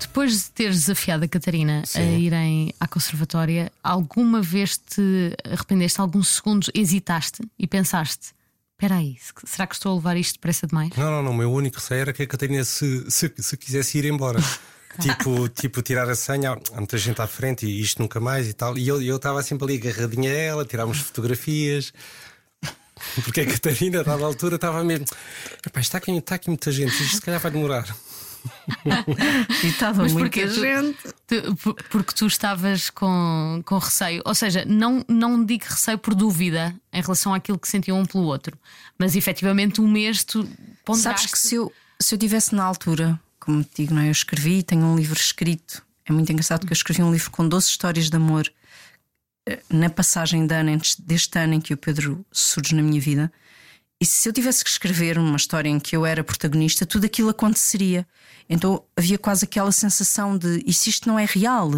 [0.00, 2.18] Depois de teres desafiado a Catarina a Sim.
[2.18, 8.32] irem à conservatória, alguma vez te arrependeste, alguns segundos hesitaste e pensaste:
[8.72, 10.90] espera aí, se- será que estou a levar isto depressa demais?
[10.96, 11.30] Não, não, não.
[11.32, 14.40] O meu único receio era que a Catarina se, se, se quisesse ir embora.
[15.00, 18.52] tipo, tipo, tirar a senha, há muita gente à frente e isto nunca mais e
[18.52, 18.76] tal.
[18.76, 21.92] E eu eu estava sempre ali agarradinha a ela, tirávamos fotografias.
[23.24, 25.06] Porque a Catarina, a dada altura, estava mesmo.
[25.66, 27.86] "Epá, está, aqui, está aqui muita gente, isto se calhar vai demorar.
[29.62, 30.46] E estava Mas muita porquê?
[30.46, 30.98] Tu- gente.
[31.26, 36.14] Tu- por- porque tu estavas com, com receio, ou seja, não, não digo receio por
[36.14, 38.56] dúvida em relação àquilo que sentiam um pelo outro,
[38.98, 40.48] mas efetivamente um mês tu
[40.84, 41.28] ponderaste.
[41.28, 44.08] Sabes que se eu, se eu tivesse na altura, como te digo, não é?
[44.08, 45.82] eu escrevi, tenho um livro escrito.
[46.04, 48.50] É muito engraçado que eu escrevi um livro com 12 histórias de amor
[49.48, 53.00] eh, na passagem de ano, antes deste ano em que o Pedro surge na minha
[53.00, 53.32] vida.
[54.00, 57.28] E se eu tivesse que escrever uma história em que eu era protagonista, tudo aquilo
[57.28, 58.06] aconteceria.
[58.48, 61.70] Então havia quase aquela sensação de e se isto não é real?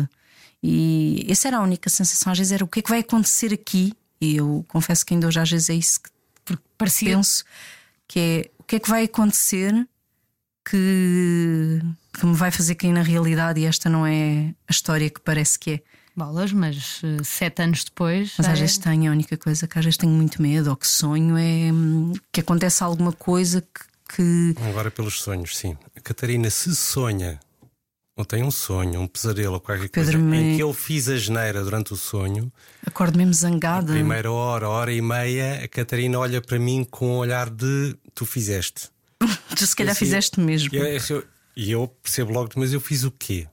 [0.62, 3.52] E essa era a única sensação, às vezes era o que é que vai acontecer
[3.52, 3.92] aqui?
[4.20, 6.10] E eu confesso que ainda hoje às vezes é isso que
[6.44, 7.16] Porque parecia.
[7.16, 7.44] penso
[8.06, 9.74] que é o que é que vai acontecer
[10.64, 11.80] que,
[12.12, 15.58] que me vai fazer cair na realidade e esta não é a história que parece
[15.58, 15.82] que é.
[16.16, 18.34] Bolas, mas eh, sete anos depois.
[18.38, 20.70] Mas já às é- vezes tenho, a única coisa que às vezes tenho muito medo
[20.70, 25.76] ou que sonho é hum, que acontece alguma coisa que, que Agora pelos sonhos, sim.
[25.96, 27.40] A Catarina, se sonha,
[28.14, 31.08] ou tem um sonho, um pesadelo ou qualquer Pedro coisa, em me- que eu fiz
[31.08, 32.52] a geneira durante o sonho,
[32.86, 33.92] acordo mesmo zangada.
[33.94, 38.26] primeira hora, hora e meia, a Catarina olha para mim com um olhar de tu
[38.26, 38.90] fizeste.
[39.56, 40.68] Tu se calhar Assim, fizeste mesmo.
[40.74, 41.24] E eu, eu-
[41.56, 43.46] e eu percebo logo, mas eu fiz o quê?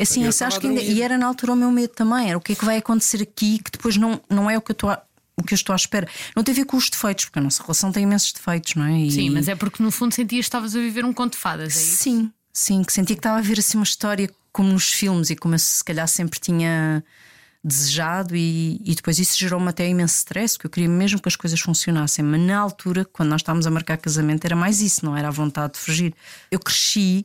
[0.00, 2.28] Assim, eu esse acho que ainda, e era na altura o meu medo também.
[2.28, 4.70] Era o que é que vai acontecer aqui que depois não, não é o que
[4.70, 5.02] eu estou a,
[5.36, 6.06] o que eu estou à espera.
[6.36, 8.84] Não tem a ver com os defeitos, porque a nossa relação tem imensos defeitos, não
[8.84, 9.00] é?
[9.00, 11.38] E- Sim, mas é porque no fundo sentias que estavas a viver um conto de
[11.38, 11.96] fadas, é isso?
[12.02, 15.36] Sim, sim, que sentia que estava a ver assim uma história como nos filmes e
[15.36, 17.02] como eu se calhar sempre tinha
[17.64, 21.36] desejado e, e depois isso gerou-me até imenso stress, porque eu queria mesmo que as
[21.36, 25.16] coisas funcionassem, mas na altura, quando nós estávamos a marcar casamento, era mais isso, não
[25.16, 26.12] era a vontade de fugir.
[26.50, 27.24] Eu cresci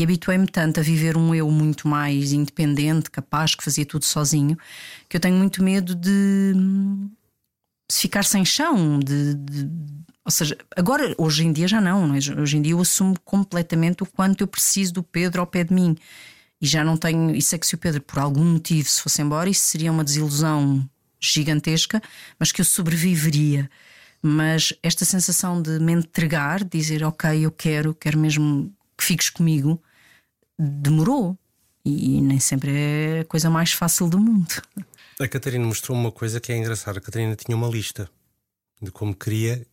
[0.00, 4.56] e habituei-me tanto a viver um eu muito mais independente, capaz, que fazia tudo sozinho,
[5.08, 6.54] que eu tenho muito medo de,
[7.90, 9.70] de ficar sem chão, de- de
[10.24, 12.18] ou seja, agora, hoje em dia já não, é?
[12.18, 15.74] hoje em dia eu assumo completamente o quanto eu preciso do Pedro ao pé de
[15.74, 15.96] mim.
[16.60, 17.34] E já não tenho.
[17.34, 20.04] E sei que se o Pedro, por algum motivo, se fosse embora, isso seria uma
[20.04, 22.02] desilusão gigantesca,
[22.38, 23.68] mas que eu sobreviveria.
[24.22, 29.30] Mas esta sensação de me entregar, de dizer, ok, eu quero, quero mesmo que fiques
[29.30, 29.82] comigo,
[30.60, 31.36] demorou.
[31.84, 34.46] E nem sempre é a coisa mais fácil do mundo.
[35.18, 36.98] A Catarina mostrou uma coisa que é engraçada.
[36.98, 38.10] A Catarina tinha uma lista
[38.82, 39.66] de como queria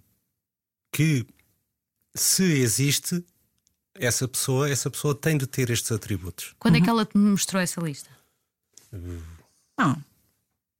[0.91, 1.25] que,
[2.15, 3.23] se existe
[3.95, 6.55] essa pessoa, essa pessoa tem de ter estes atributos.
[6.59, 8.09] Quando é que ela te mostrou essa lista?
[9.77, 10.01] Não,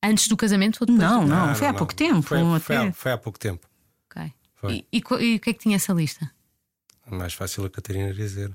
[0.04, 1.02] Antes do casamento ou depois?
[1.10, 2.22] não, do- não, foi há pouco tempo.
[2.22, 3.68] Foi, foi há, foi há pouco tempo.
[4.10, 4.34] Ok.
[4.70, 6.32] E, e e o que é que tinha essa lista?
[7.10, 8.52] É mais fácil a Catarina dizer.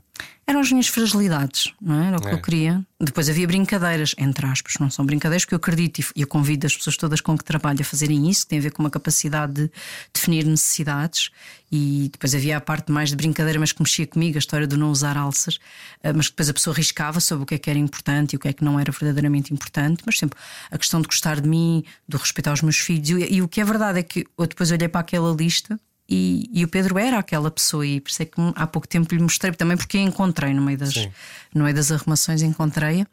[0.46, 2.08] Eram as minhas fragilidades, não é?
[2.08, 2.32] Era o que É.
[2.34, 2.86] eu queria.
[3.00, 6.76] Depois havia brincadeiras, entre aspas, não são brincadeiras que eu acredito e eu convido as
[6.76, 9.54] pessoas todas com que trabalho a fazerem isso, que tem a ver com uma capacidade
[9.54, 9.70] de
[10.12, 11.30] definir necessidades.
[11.70, 14.76] E depois havia a parte mais de brincadeira, mas que mexia comigo, a história do
[14.76, 15.58] não usar alças,
[16.02, 18.36] eh, mas que depois a pessoa riscava sobre o que é que era importante e
[18.36, 20.02] o que é que não era verdadeiramente importante.
[20.04, 20.38] Mas sempre
[20.70, 23.08] a questão de gostar de mim, do respeitar os meus filhos.
[23.08, 26.48] E, e o que é verdade é que eu depois olhei para aquela lista e,
[26.52, 29.22] e o Pedro era aquela pessoa, e por isso é que há pouco tempo lhe
[29.22, 31.10] mostrei também, porque a encontrei no meio das, Sim.
[31.54, 33.06] no meio das arrumações, encontrei-a.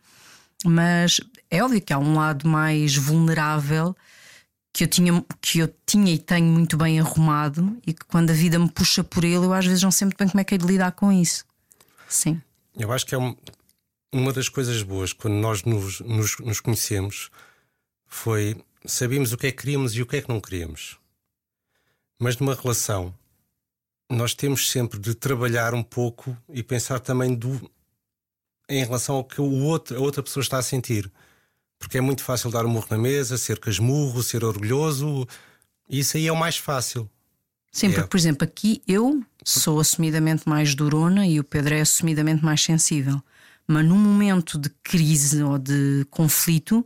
[0.66, 3.96] Mas é óbvio que há um lado mais vulnerável
[4.74, 8.34] que eu, tinha, que eu tinha e tenho muito bem arrumado, e que quando a
[8.34, 10.56] vida me puxa por ele, eu às vezes não sei muito bem como é que
[10.56, 11.46] é de lidar com isso.
[12.08, 12.42] Sim.
[12.78, 13.36] Eu acho que é um.
[14.12, 17.30] uma das coisas boas quando nós nos, nos, nos conhecemos
[18.08, 20.99] foi sabíamos o que é que queríamos e o que é que não queríamos.
[22.20, 23.14] Mas numa relação,
[24.12, 27.72] nós temos sempre de trabalhar um pouco e pensar também do,
[28.68, 31.10] em relação ao que o outro, a outra pessoa está a sentir.
[31.80, 35.26] Porque é muito fácil dar um murro na mesa, ser casmurro, ser orgulhoso.
[35.90, 37.10] Isso aí é o mais fácil.
[37.72, 37.92] Sim, É.
[37.94, 42.62] porque, por exemplo, aqui eu sou assumidamente mais durona e o Pedro é assumidamente mais
[42.62, 43.22] sensível.
[43.66, 46.86] Mas num momento de crise ou de conflito,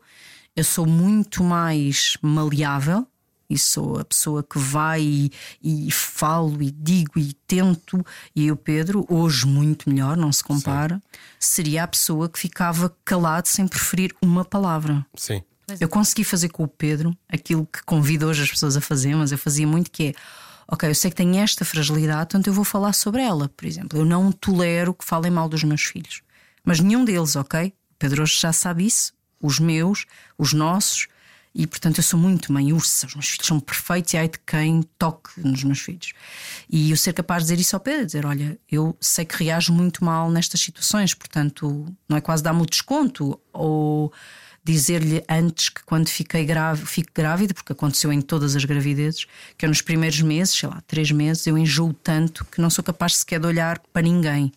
[0.56, 3.08] eu sou muito mais maleável
[3.54, 8.04] e sou a pessoa que vai e, e falo e digo e tento.
[8.36, 11.02] E o Pedro, hoje muito melhor, não se compara,
[11.40, 15.06] seria a pessoa que ficava calado sem preferir uma palavra.
[15.16, 15.42] Sim.
[15.80, 19.32] Eu consegui fazer com o Pedro aquilo que convido hoje as pessoas a fazer, mas
[19.32, 20.14] eu fazia muito que é.
[20.68, 23.50] Ok, eu sei que tenho esta fragilidade, portanto eu vou falar sobre ela.
[23.50, 26.22] Por exemplo, eu não tolero que falem mal dos meus filhos.
[26.64, 27.68] Mas nenhum deles, ok?
[27.68, 30.06] O Pedro hoje já sabe isso, os meus,
[30.38, 31.08] os nossos,
[31.56, 34.40] e portanto eu sou muito mãe ursa, os meus filhos são perfeitos e ai de
[34.40, 36.14] quem toque nos meus filhos.
[36.70, 39.72] E eu ser capaz de dizer isso ao Pedro, dizer: Olha, eu sei que reajo
[39.72, 44.12] muito mal nestas situações, portanto não é quase dar-me o desconto ou
[44.64, 49.66] dizer-lhe antes que quando fiquei grave, fico grávida, porque aconteceu em todas as gravidezes, que
[49.66, 53.18] eu nos primeiros meses, sei lá, três meses, eu enjoo tanto que não sou capaz
[53.18, 54.52] sequer de olhar para ninguém.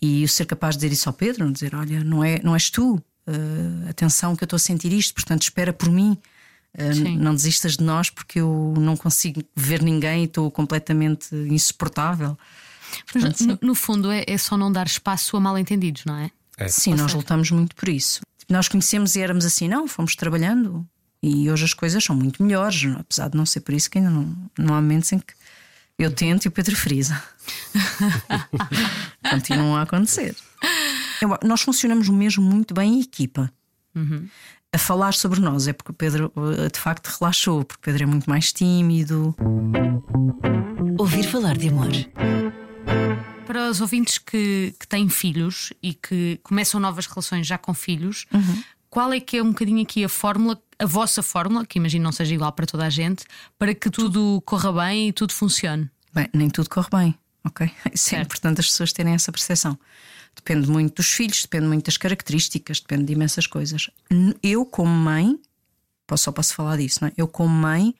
[0.00, 2.70] E eu ser capaz de dizer isso ao Pedro, dizer: Olha, não, é, não és
[2.70, 6.16] tu, uh, atenção que eu estou a sentir isto, portanto espera por mim.
[6.74, 12.36] Uh, não desistas de nós porque eu não consigo ver ninguém e estou completamente insuportável.
[13.14, 16.30] Mas, no, no fundo, é, é só não dar espaço a mal-entendidos, não é?
[16.58, 16.68] É.
[16.68, 18.20] Sim, nós lutamos muito por isso.
[18.48, 20.86] Nós conhecemos e éramos assim, não, fomos trabalhando
[21.22, 24.10] e hoje as coisas são muito melhores, apesar de não ser por isso que ainda
[24.10, 25.34] não, não há momentos em que
[25.98, 27.22] eu tento e o Pedro frisa.
[29.30, 30.34] Continuam a acontecer.
[31.22, 33.52] Eu- nós funcionamos mesmo muito bem em equipa.
[34.74, 38.02] A falar sobre nós é porque o Pedro eh, de facto relaxou, porque o Pedro
[38.04, 39.34] é muito mais tímido.
[40.98, 41.88] Ouvir falar de amor.
[43.46, 48.26] Para os ouvintes que, que têm filhos e que começam novas relações já com filhos,
[48.88, 52.12] qual é que é um bocadinho aqui a fórmula, a vossa fórmula, que imagino não
[52.12, 53.24] seja igual para toda a gente,
[53.58, 55.90] para que tudo corra bem e tudo funcione?
[56.14, 57.66] Bem, nem tudo corre bem, ok?
[57.92, 58.24] Isso é Certo.
[58.26, 59.78] importante as pessoas terem essa percepção.
[60.34, 63.90] Depende muito dos filhos, depende muito das características, depende de imensas coisas.
[64.42, 65.38] Eu, como mãe,
[66.16, 67.12] só posso falar disso, não é?
[67.16, 67.94] Eu, como mãe,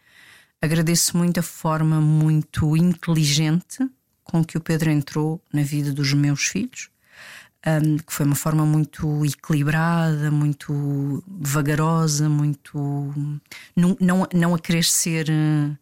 [0.60, 3.88] agradeço muito a forma muito inteligente
[4.24, 6.90] com que o Pedro entrou na vida dos meus filhos.
[7.64, 12.76] Um, que foi uma forma muito equilibrada, muito vagarosa, muito.
[13.76, 15.76] Não, não, não a querer ser eh,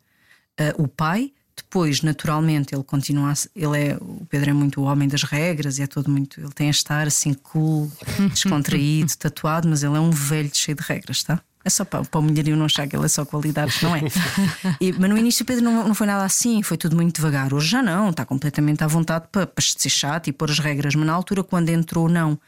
[0.58, 1.32] eh, o pai.
[1.62, 5.78] Depois, naturalmente, ele continua a ele é o Pedro é muito o homem das regras
[5.78, 6.40] e é todo muito.
[6.40, 7.90] Ele tem a estar assim cool,
[8.32, 11.40] descontraído, tatuado, mas ele é um velho cheio de regras, tá?
[11.62, 14.00] É só para, para o mulherio não achar que ele é só qualidades, não é?
[14.80, 17.52] E- mas no início o Pedro não, não foi nada assim, foi tudo muito devagar.
[17.52, 20.94] Hoje já não, está completamente à vontade para, para ser chato e pôr as regras,
[20.94, 22.40] mas na altura, quando entrou, não.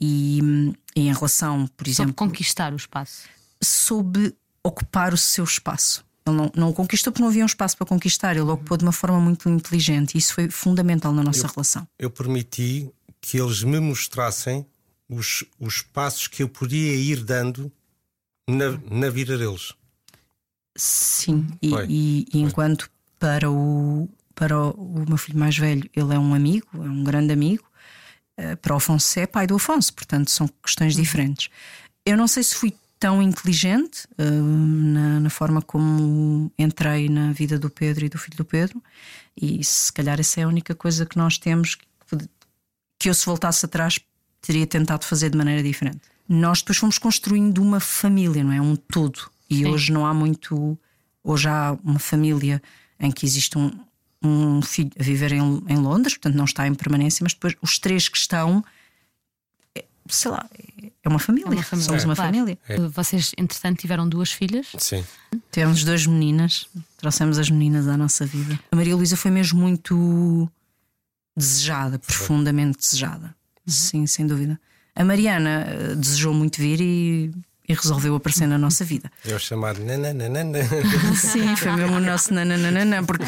[0.00, 0.40] E,
[0.96, 3.22] e em relação, por Sobre exemplo, conquistar o espaço.
[3.62, 4.34] soube
[4.64, 6.04] ocupar o seu espaço.
[6.26, 8.84] Ele não, não o conquistou porque não havia um espaço para conquistar, ele ocupou de
[8.84, 11.86] uma forma muito inteligente e isso foi fundamental na nossa relação.
[11.98, 14.66] Eu permiti que eles me mostrassem
[15.08, 17.70] os, os passos que eu podia ir dando
[18.48, 19.72] na, na vida deles.
[20.76, 26.14] Sim, e, e- e enquanto para o, para o, o meu filho mais velho ele
[26.14, 27.64] é um amigo, é um grande amigo,
[28.36, 31.48] eh, para o Afonso é pai do Afonso, portanto são questões diferentes.
[32.06, 37.58] Eu não sei se fui tão inteligente eh, na, na forma como entrei na vida
[37.58, 38.80] do Pedro e do filho do Pedro,
[39.34, 41.86] e se calhar essa é a única coisa que nós temos que,
[42.98, 43.98] que eu, se voltasse atrás,
[44.42, 46.00] teria tentado fazer de maneira diferente.
[46.28, 48.60] Nós depois fomos construindo uma família, não é?
[48.60, 49.30] Um todo.
[49.48, 49.66] E Sim.
[49.66, 50.78] hoje não há muito.
[51.24, 52.62] Hoje há uma família
[53.00, 53.72] em que existe um,
[54.22, 57.78] um filho a viver em, em Londres, portanto não está em permanência, mas depois os
[57.78, 58.62] três que estão,
[60.10, 60.46] sei lá,
[61.02, 61.46] é uma família.
[61.48, 61.86] É uma família.
[61.88, 62.32] Somos uma Claro.
[62.34, 62.58] família.
[62.92, 64.68] Vocês, entretanto, tiveram duas filhas.
[64.78, 65.04] Sim.
[65.50, 66.66] Tivemos duas meninas,
[66.98, 68.58] trouxemos as meninas à nossa vida.
[68.70, 70.50] A Maria Luísa foi mesmo muito
[71.36, 73.34] desejada, profundamente desejada.
[73.66, 74.58] Sim, sem dúvida.
[74.94, 77.32] A Mariana eh, desejou muito vir e,
[77.68, 79.10] e resolveu aparecer na nossa vida.
[79.24, 80.58] É o chamado nananana.
[81.16, 83.24] Sim, foi mesmo o nosso nananana, porque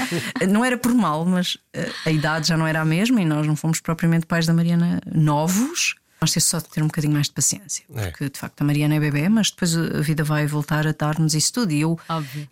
[0.49, 3.47] não era por mal, mas eh, a idade já não era a mesma e nós
[3.47, 5.95] não fomos propriamente pais da Mariana novos.
[6.23, 8.07] Nós temos só de ter um bocadinho mais de paciência, É.
[8.11, 11.35] porque de facto a Mariana é bebê, mas depois a vida vai voltar a dar-nos
[11.35, 11.73] isso tudo.
[11.73, 11.99] E eu,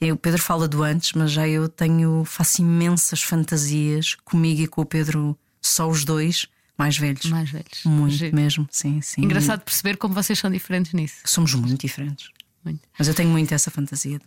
[0.01, 4.67] eu, o Pedro fala do antes, mas já eu tenho, faço imensas fantasias comigo e
[4.67, 7.27] com o Pedro, só os dois, mais velhos.
[7.27, 7.85] Mais velhos.
[7.85, 8.35] Muito Giro.
[8.35, 9.23] mesmo, sim, sim.
[9.23, 11.17] Engraçado perceber como vocês são diferentes nisso.
[11.25, 12.31] Somos muito diferentes.
[12.65, 12.81] Muito.
[12.99, 14.25] Mas eu tenho muito essa fantasia de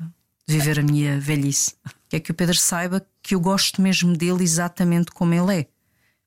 [0.47, 1.73] viver a minha velhice.
[2.10, 5.67] Que é que o Pedro saiba que eu gosto mesmo dele exatamente como ele é.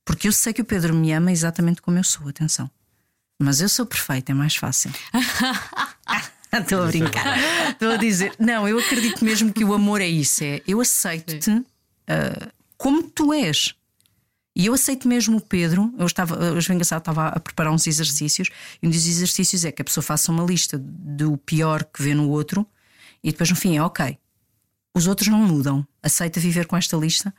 [0.04, 2.70] Porque eu sei que o Pedro me ama exatamente como eu sou, atenção.
[3.38, 4.90] Mas eu sou perfeita, é mais fácil.
[6.52, 7.38] Estou a brincar.
[7.70, 8.34] Estou a dizer.
[8.38, 10.42] Não, eu acredito mesmo que o amor é isso.
[10.42, 11.64] É eu aceito-te
[12.08, 13.74] ah, como tu és.
[14.54, 15.92] E eu aceito mesmo o Pedro.
[15.98, 18.48] Eu estava, hoje engraçado, estava a preparar uns exercícios.
[18.82, 22.14] E um dos exercícios é que a pessoa faça uma lista do pior que vê
[22.14, 22.66] no outro
[23.22, 24.18] e depois no fim é ok.
[24.94, 25.86] Os outros não mudam.
[26.02, 27.34] Aceita viver com esta lista.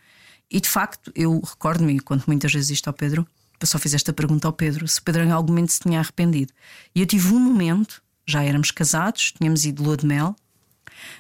[0.50, 3.28] E de facto, eu recordo-me, conto muitas vezes isto ao Pedro,
[3.66, 6.54] só fiz esta pergunta ao Pedro: se o Pedro em algum momento se tinha arrependido.
[6.94, 10.36] E eu tive um momento, já éramos casados, tínhamos ido lua de mel,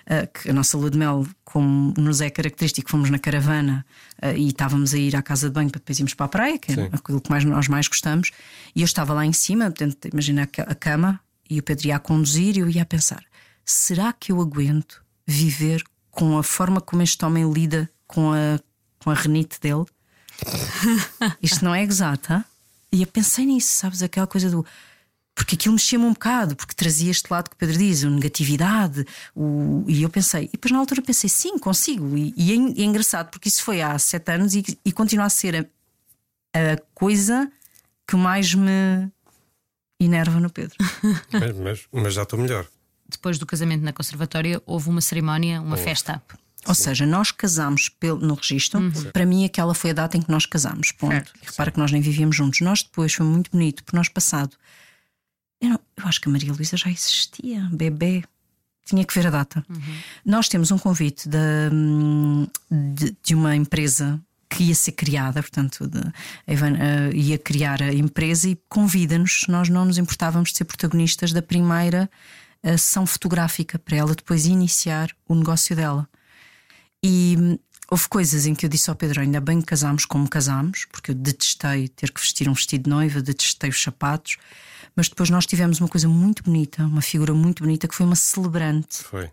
[0.10, 3.86] Uh, que a nossa lua de mel, como nos é característico, fomos na caravana
[4.24, 6.58] uh, e estávamos a ir à casa de banho para depois irmos para a praia,
[6.58, 8.32] que é aquilo que mais, nós mais gostamos,
[8.76, 11.20] e eu estava lá em cima, portanto, imagina a cama,
[11.50, 13.24] e o Pedro ia a conduzir e eu ia a pensar:
[13.64, 18.60] será que eu aguento viver com a forma como este homem lida com a,
[19.00, 19.86] com a renite dele?
[21.42, 22.44] Isto não é exato,
[22.92, 24.02] E eu pensei nisso, sabes?
[24.02, 24.66] Aquela coisa do.
[25.36, 29.06] Porque aquilo mexia-me um bocado, porque trazia este lado que o Pedro diz, a negatividade.
[29.36, 29.84] O...
[29.88, 32.18] E eu pensei, e depois na altura pensei, sim, consigo.
[32.18, 35.30] E, e é, é engraçado, porque isso foi há sete anos e, e continua a
[35.30, 37.52] ser a, a coisa
[38.08, 39.12] que mais me
[40.00, 40.76] enerva no Pedro.
[41.32, 42.66] Mas, mas- mas já estou melhor.
[43.08, 46.22] Depois do casamento na conservatória, houve uma cerimónia, uma festa.
[46.68, 48.80] Ou seja, nós casámos pelo, no registro.
[49.12, 50.92] Para mim, aquela foi a data em que nós casámos.
[50.92, 51.12] Ponto.
[51.14, 51.32] Certo.
[51.42, 52.62] E repara que nós nem vivíamos juntos.
[52.62, 54.56] Nós depois foi muito bonito, porque nós passado.
[55.62, 58.24] Eu, não- eu acho que a Maria Luísa já existia, bebê.
[58.86, 59.66] Tinha que ver a data.
[60.26, 61.40] Nós temos um convite da,
[61.74, 64.18] hum, de, de uma empresa
[64.50, 66.00] que ia ser criada, portanto, de,
[66.48, 69.44] a Ivana, eh, ia criar a empresa e convida-nos.
[69.50, 72.10] Nós não nos importávamos de ser protagonistas da primeira
[72.64, 76.08] eh, sessão fotográfica para ela depois iniciar o negócio dela.
[77.04, 80.86] E houve coisas em que eu disse ao Pedro: ainda bem que casámos como casámos,
[80.92, 84.38] porque eu detestei ter que vestir um vestido de noiva, detestei os sapatos.
[84.96, 88.16] Mas depois nós tivemos uma coisa muito bonita, uma figura muito bonita, que foi uma
[88.16, 89.04] celebrante.
[89.04, 89.30] Foi.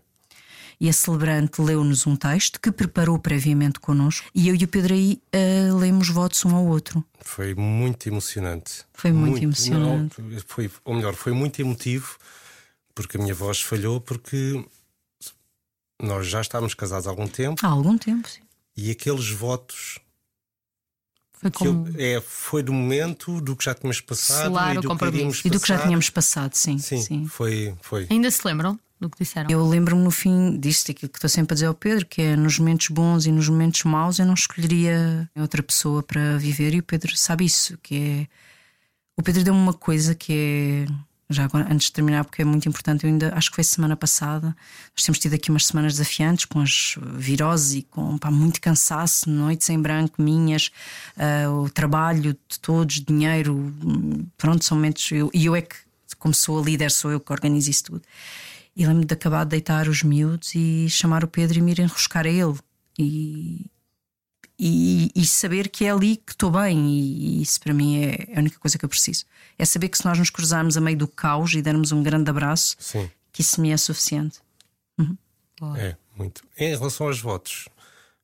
[0.79, 4.93] E a celebrante leu-nos um texto que preparou previamente connosco, e eu e o Pedro
[4.93, 7.03] aí eh, lemos votos um ao outro.
[7.21, 8.83] Foi muito emocionante.
[8.93, 10.21] Foi muito emocionante.
[10.21, 12.17] não, foi, ou melhor, foi muito emotivo
[12.95, 14.63] porque a minha voz falhou porque
[16.01, 18.41] nós já estávamos casados há algum tempo Há algum tempo, sim.
[18.75, 19.99] e aqueles votos
[21.33, 21.93] Foi que eu- como.
[22.01, 25.49] é, foi do momento do que já tínhamos passado Selar e o do que E
[25.51, 26.77] do que já tínhamos passado, sim.
[26.77, 27.27] Sim, sim.
[27.27, 28.07] Foi, foi.
[28.09, 29.49] Ainda se lembram do que disseram?
[29.49, 32.35] Eu lembro-me no fim disto, aquilo que estou sempre a dizer ao Pedro, que é
[32.35, 36.79] nos momentos bons e nos momentos maus eu não escolheria outra pessoa para viver e
[36.79, 38.27] o Pedro sabe isso, que é.
[39.17, 40.93] O Pedro deu-me uma coisa que é.
[41.27, 43.95] Já agora, antes de terminar, porque é muito importante, eu ainda acho que foi semana
[43.95, 44.55] passada.
[44.95, 49.27] Nós temos tido aqui umas semanas desafiantes com as viroses e com pá, muito cansaço,
[49.27, 50.69] noites em branco, minhas,
[51.17, 53.73] ah, o trabalho de todos, dinheiro,
[54.37, 55.11] pronto, são momentos.
[55.11, 55.75] eu- E eu é que,
[56.19, 58.01] como sou a líder, sou eu que organizo isso tudo.
[58.75, 61.79] E lembro-me de acabar de deitar os miúdos e chamar o Pedro e me ir
[61.79, 62.55] enroscar a ele.
[62.99, 63.65] E,
[64.57, 66.87] e, e saber que é ali que estou bem.
[66.87, 69.25] E, e isso para mim é a única coisa que eu preciso.
[69.57, 72.29] É saber que se nós nos cruzarmos a meio do caos e dermos um grande
[72.29, 74.39] abraço, Sim, que isso me é suficiente.
[75.59, 75.79] Boa.
[75.79, 76.43] é, muito.
[76.57, 77.69] Em relação aos votos,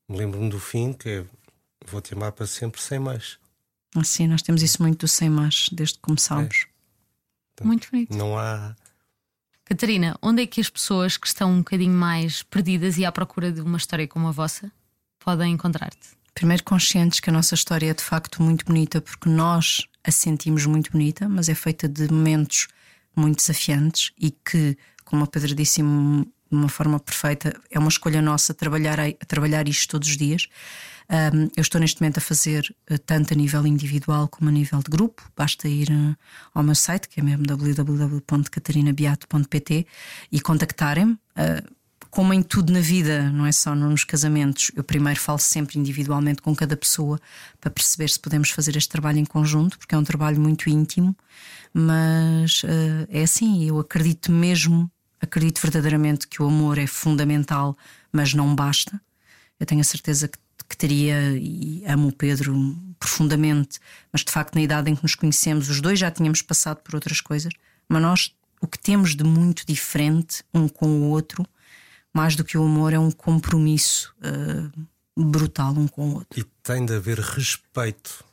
[0.08, 1.26] me lembro-me do fim que é
[1.86, 3.38] vou te amar para sempre sem mais.
[3.96, 6.68] Assim, nós temos isso muito do sem mais, desde que começámos.
[7.62, 8.16] Muito bonito.
[8.16, 8.76] Não há.
[9.66, 13.52] Catarina, onde é que as pessoas que estão um bocadinho mais perdidas e à procura
[13.52, 14.72] de uma história como a vossa
[15.20, 16.21] podem encontrar-te?
[16.34, 20.66] Primeiro, conscientes que a nossa história é de facto muito bonita, porque nós a sentimos
[20.66, 22.68] muito bonita, mas é feita de momentos
[23.16, 25.88] muito desafiantes e que, como a Pedro disse de
[26.52, 30.48] uma forma perfeita, é uma escolha nossa trabalhar, a, trabalhar isto todos os dias.
[31.10, 34.80] Um, eu estou neste momento a fazer uh, tanto a nível individual como a nível
[34.80, 35.30] de grupo.
[35.36, 36.16] Basta ir uh,
[36.54, 39.86] ao meu site, que é mesmo www.catarinabeato.pt
[40.32, 41.14] e contactarem-me.
[41.14, 41.81] Uh,
[42.12, 46.42] como em tudo na vida, não é só nos casamentos, eu primeiro falo sempre individualmente
[46.42, 47.18] com cada pessoa
[47.60, 51.16] para perceber se podemos fazer este trabalho em conjunto, porque é um trabalho muito íntimo,
[51.74, 54.92] mas uh, é assim, eu acredito mesmo,
[55.22, 57.78] acredito verdadeiramente que o amor é fundamental,
[58.12, 59.00] mas não basta.
[59.58, 60.38] Eu tenho a certeza que,
[60.68, 62.54] que teria e amo o Pedro
[63.00, 63.80] profundamente,
[64.12, 66.94] mas de facto, na idade em que nos conhecemos, os dois já tínhamos passado por
[66.94, 67.54] outras coisas,
[67.88, 71.48] mas nós o que temos de muito diferente um com o outro
[72.14, 76.40] mais do que o amor, é um compromisso uh, brutal um com o outro.
[76.40, 78.24] E tem de haver respeito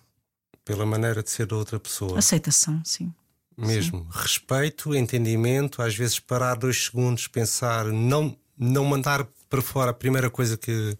[0.64, 2.18] pela maneira de ser da outra pessoa.
[2.18, 3.12] Aceitação, sim.
[3.57, 4.01] Mesmo.
[4.01, 4.07] Sim.
[4.11, 10.31] Respeito, entendimento, às vezes parar dois segundos, pensar, não, não mandar para fora a primeira
[10.31, 10.97] coisa que,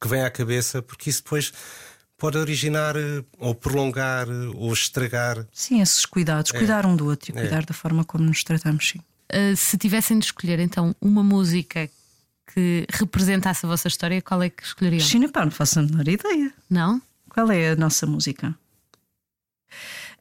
[0.00, 1.52] que vem à cabeça, porque isso depois
[2.18, 5.46] pode originar eh, ou prolongar eh, ou estragar.
[5.52, 6.58] Sim, esses cuidados, é.
[6.58, 7.40] cuidar um do outro e é.
[7.40, 9.00] cuidar da forma como nos tratamos, sim.
[9.32, 11.90] Uh, se tivessem de escolher então uma música
[12.46, 15.00] que representasse a vossa história, qual é que escolheriam?
[15.00, 16.52] China, pá, não faço a menor ideia.
[16.70, 17.00] Não?
[17.28, 18.56] Qual é a nossa música?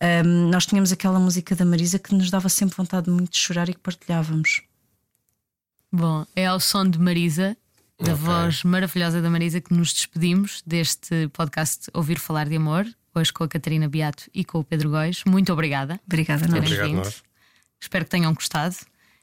[0.01, 3.69] Um, nós tínhamos aquela música da Marisa que nos dava sempre vontade muito de chorar
[3.69, 4.61] e que partilhávamos.
[5.91, 7.55] Bom, é ao som de Marisa
[7.97, 8.25] da okay.
[8.25, 13.45] voz maravilhosa da Marisa que nos despedimos deste podcast Ouvir Falar de Amor, hoje com
[13.45, 15.23] a Catarina Beato e com o Pedro Góis.
[15.25, 15.99] Muito obrigada.
[16.05, 16.59] Obrigada, nós.
[16.59, 17.13] Obrigado,
[17.79, 18.75] Espero que tenham gostado.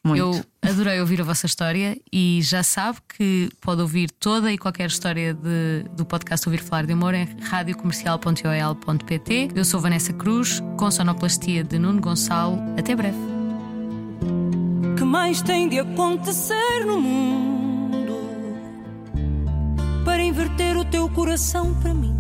[0.05, 0.19] Muito.
[0.19, 4.89] Eu adorei ouvir a vossa história e já sabe que pode ouvir toda e qualquer
[4.89, 9.49] história de, do podcast Ouvir Falar de Amor em radiocomercial.ol.pt.
[9.55, 12.59] Eu sou Vanessa Cruz, com sonoplastia de Nuno Gonçalo.
[12.77, 13.17] Até breve.
[14.97, 17.73] Que mais tem de acontecer no mundo?
[20.05, 22.15] para inverter o teu coração para mim.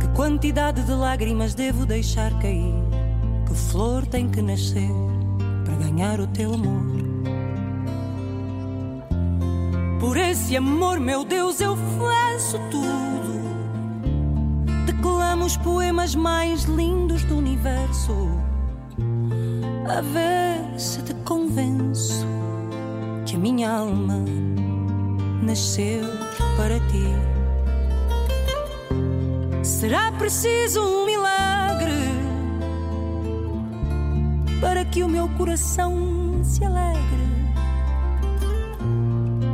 [0.00, 2.81] Que quantidade de lágrimas devo deixar cair?
[3.52, 4.88] Que flor tem que nascer
[5.62, 6.86] para ganhar o teu amor?
[10.00, 13.42] Por esse amor, meu Deus, eu faço tudo.
[14.86, 18.14] Declamo os poemas mais lindos do universo.
[19.86, 22.26] A ver se te convenço
[23.26, 24.18] que a minha alma
[25.42, 26.04] nasceu
[26.56, 27.04] para ti.
[29.62, 31.01] Será preciso um
[34.62, 37.02] para que o meu coração se alegre.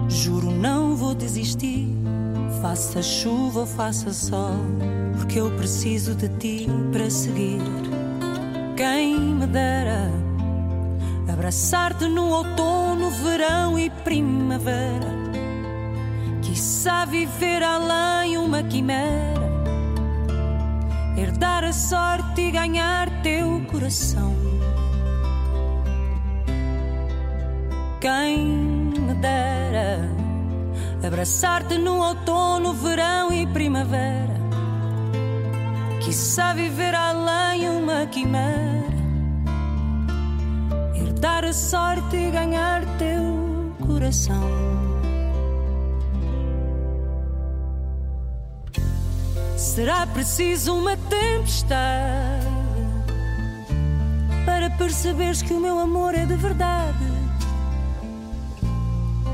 [0.06, 1.88] Juro, não vou desistir,
[2.60, 4.54] faça chuva ou faça sol,
[5.16, 7.62] porque eu preciso de ti para seguir.
[8.76, 10.12] Quem me dera
[11.32, 15.18] abraçar-te no outono, verão e primavera
[16.42, 19.48] Quiçá viver além uma quimera,
[21.16, 24.47] herdar a sorte e ganhar teu coração.
[28.08, 28.38] Quem
[29.06, 30.00] me dera
[31.06, 34.40] abraçar-te no outono, verão e primavera.
[36.02, 38.96] Quiçá viver além uma quimera,
[40.94, 44.48] herdar a sorte e ganhar teu coração.
[49.54, 52.46] Será preciso uma tempestade
[54.46, 57.07] para perceberes que o meu amor é de verdade.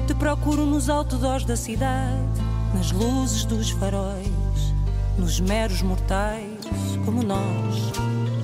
[0.06, 2.40] Te procuro nos outdoors da cidade,
[2.74, 4.74] nas luzes dos faróis,
[5.16, 6.46] nos meros mortais
[7.06, 7.92] como nós.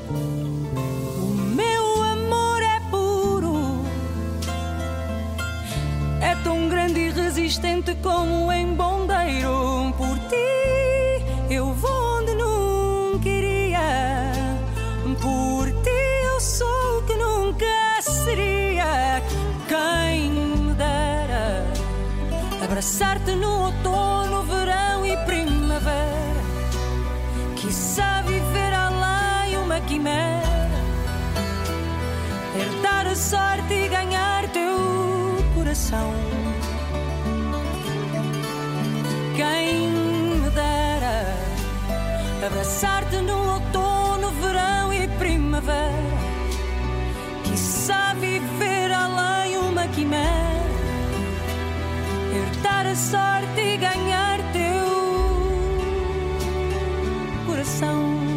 [0.09, 3.85] O meu amor é puro,
[6.23, 11.53] é tão grande e resistente como um embondeiro por ti.
[11.53, 12.10] Eu vou
[33.31, 34.77] sorte e ganhar teu
[35.55, 36.11] coração.
[39.37, 40.01] Quem
[42.45, 46.11] abraçar-te no outono, verão e primavera.
[47.45, 50.67] Quizá viver além uma quimera,
[52.35, 54.87] herdar a sorte e ganhar teu
[57.47, 58.30] coração.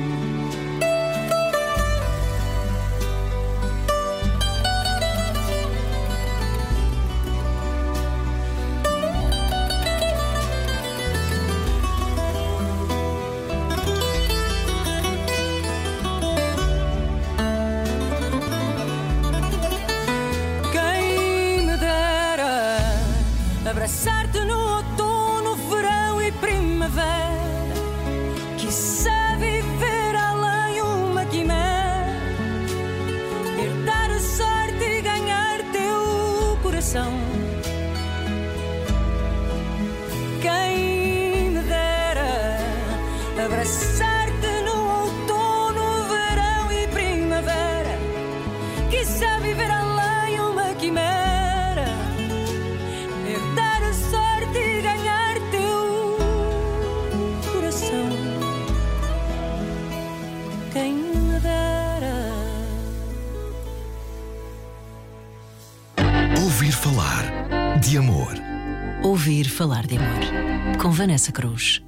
[71.32, 71.82] De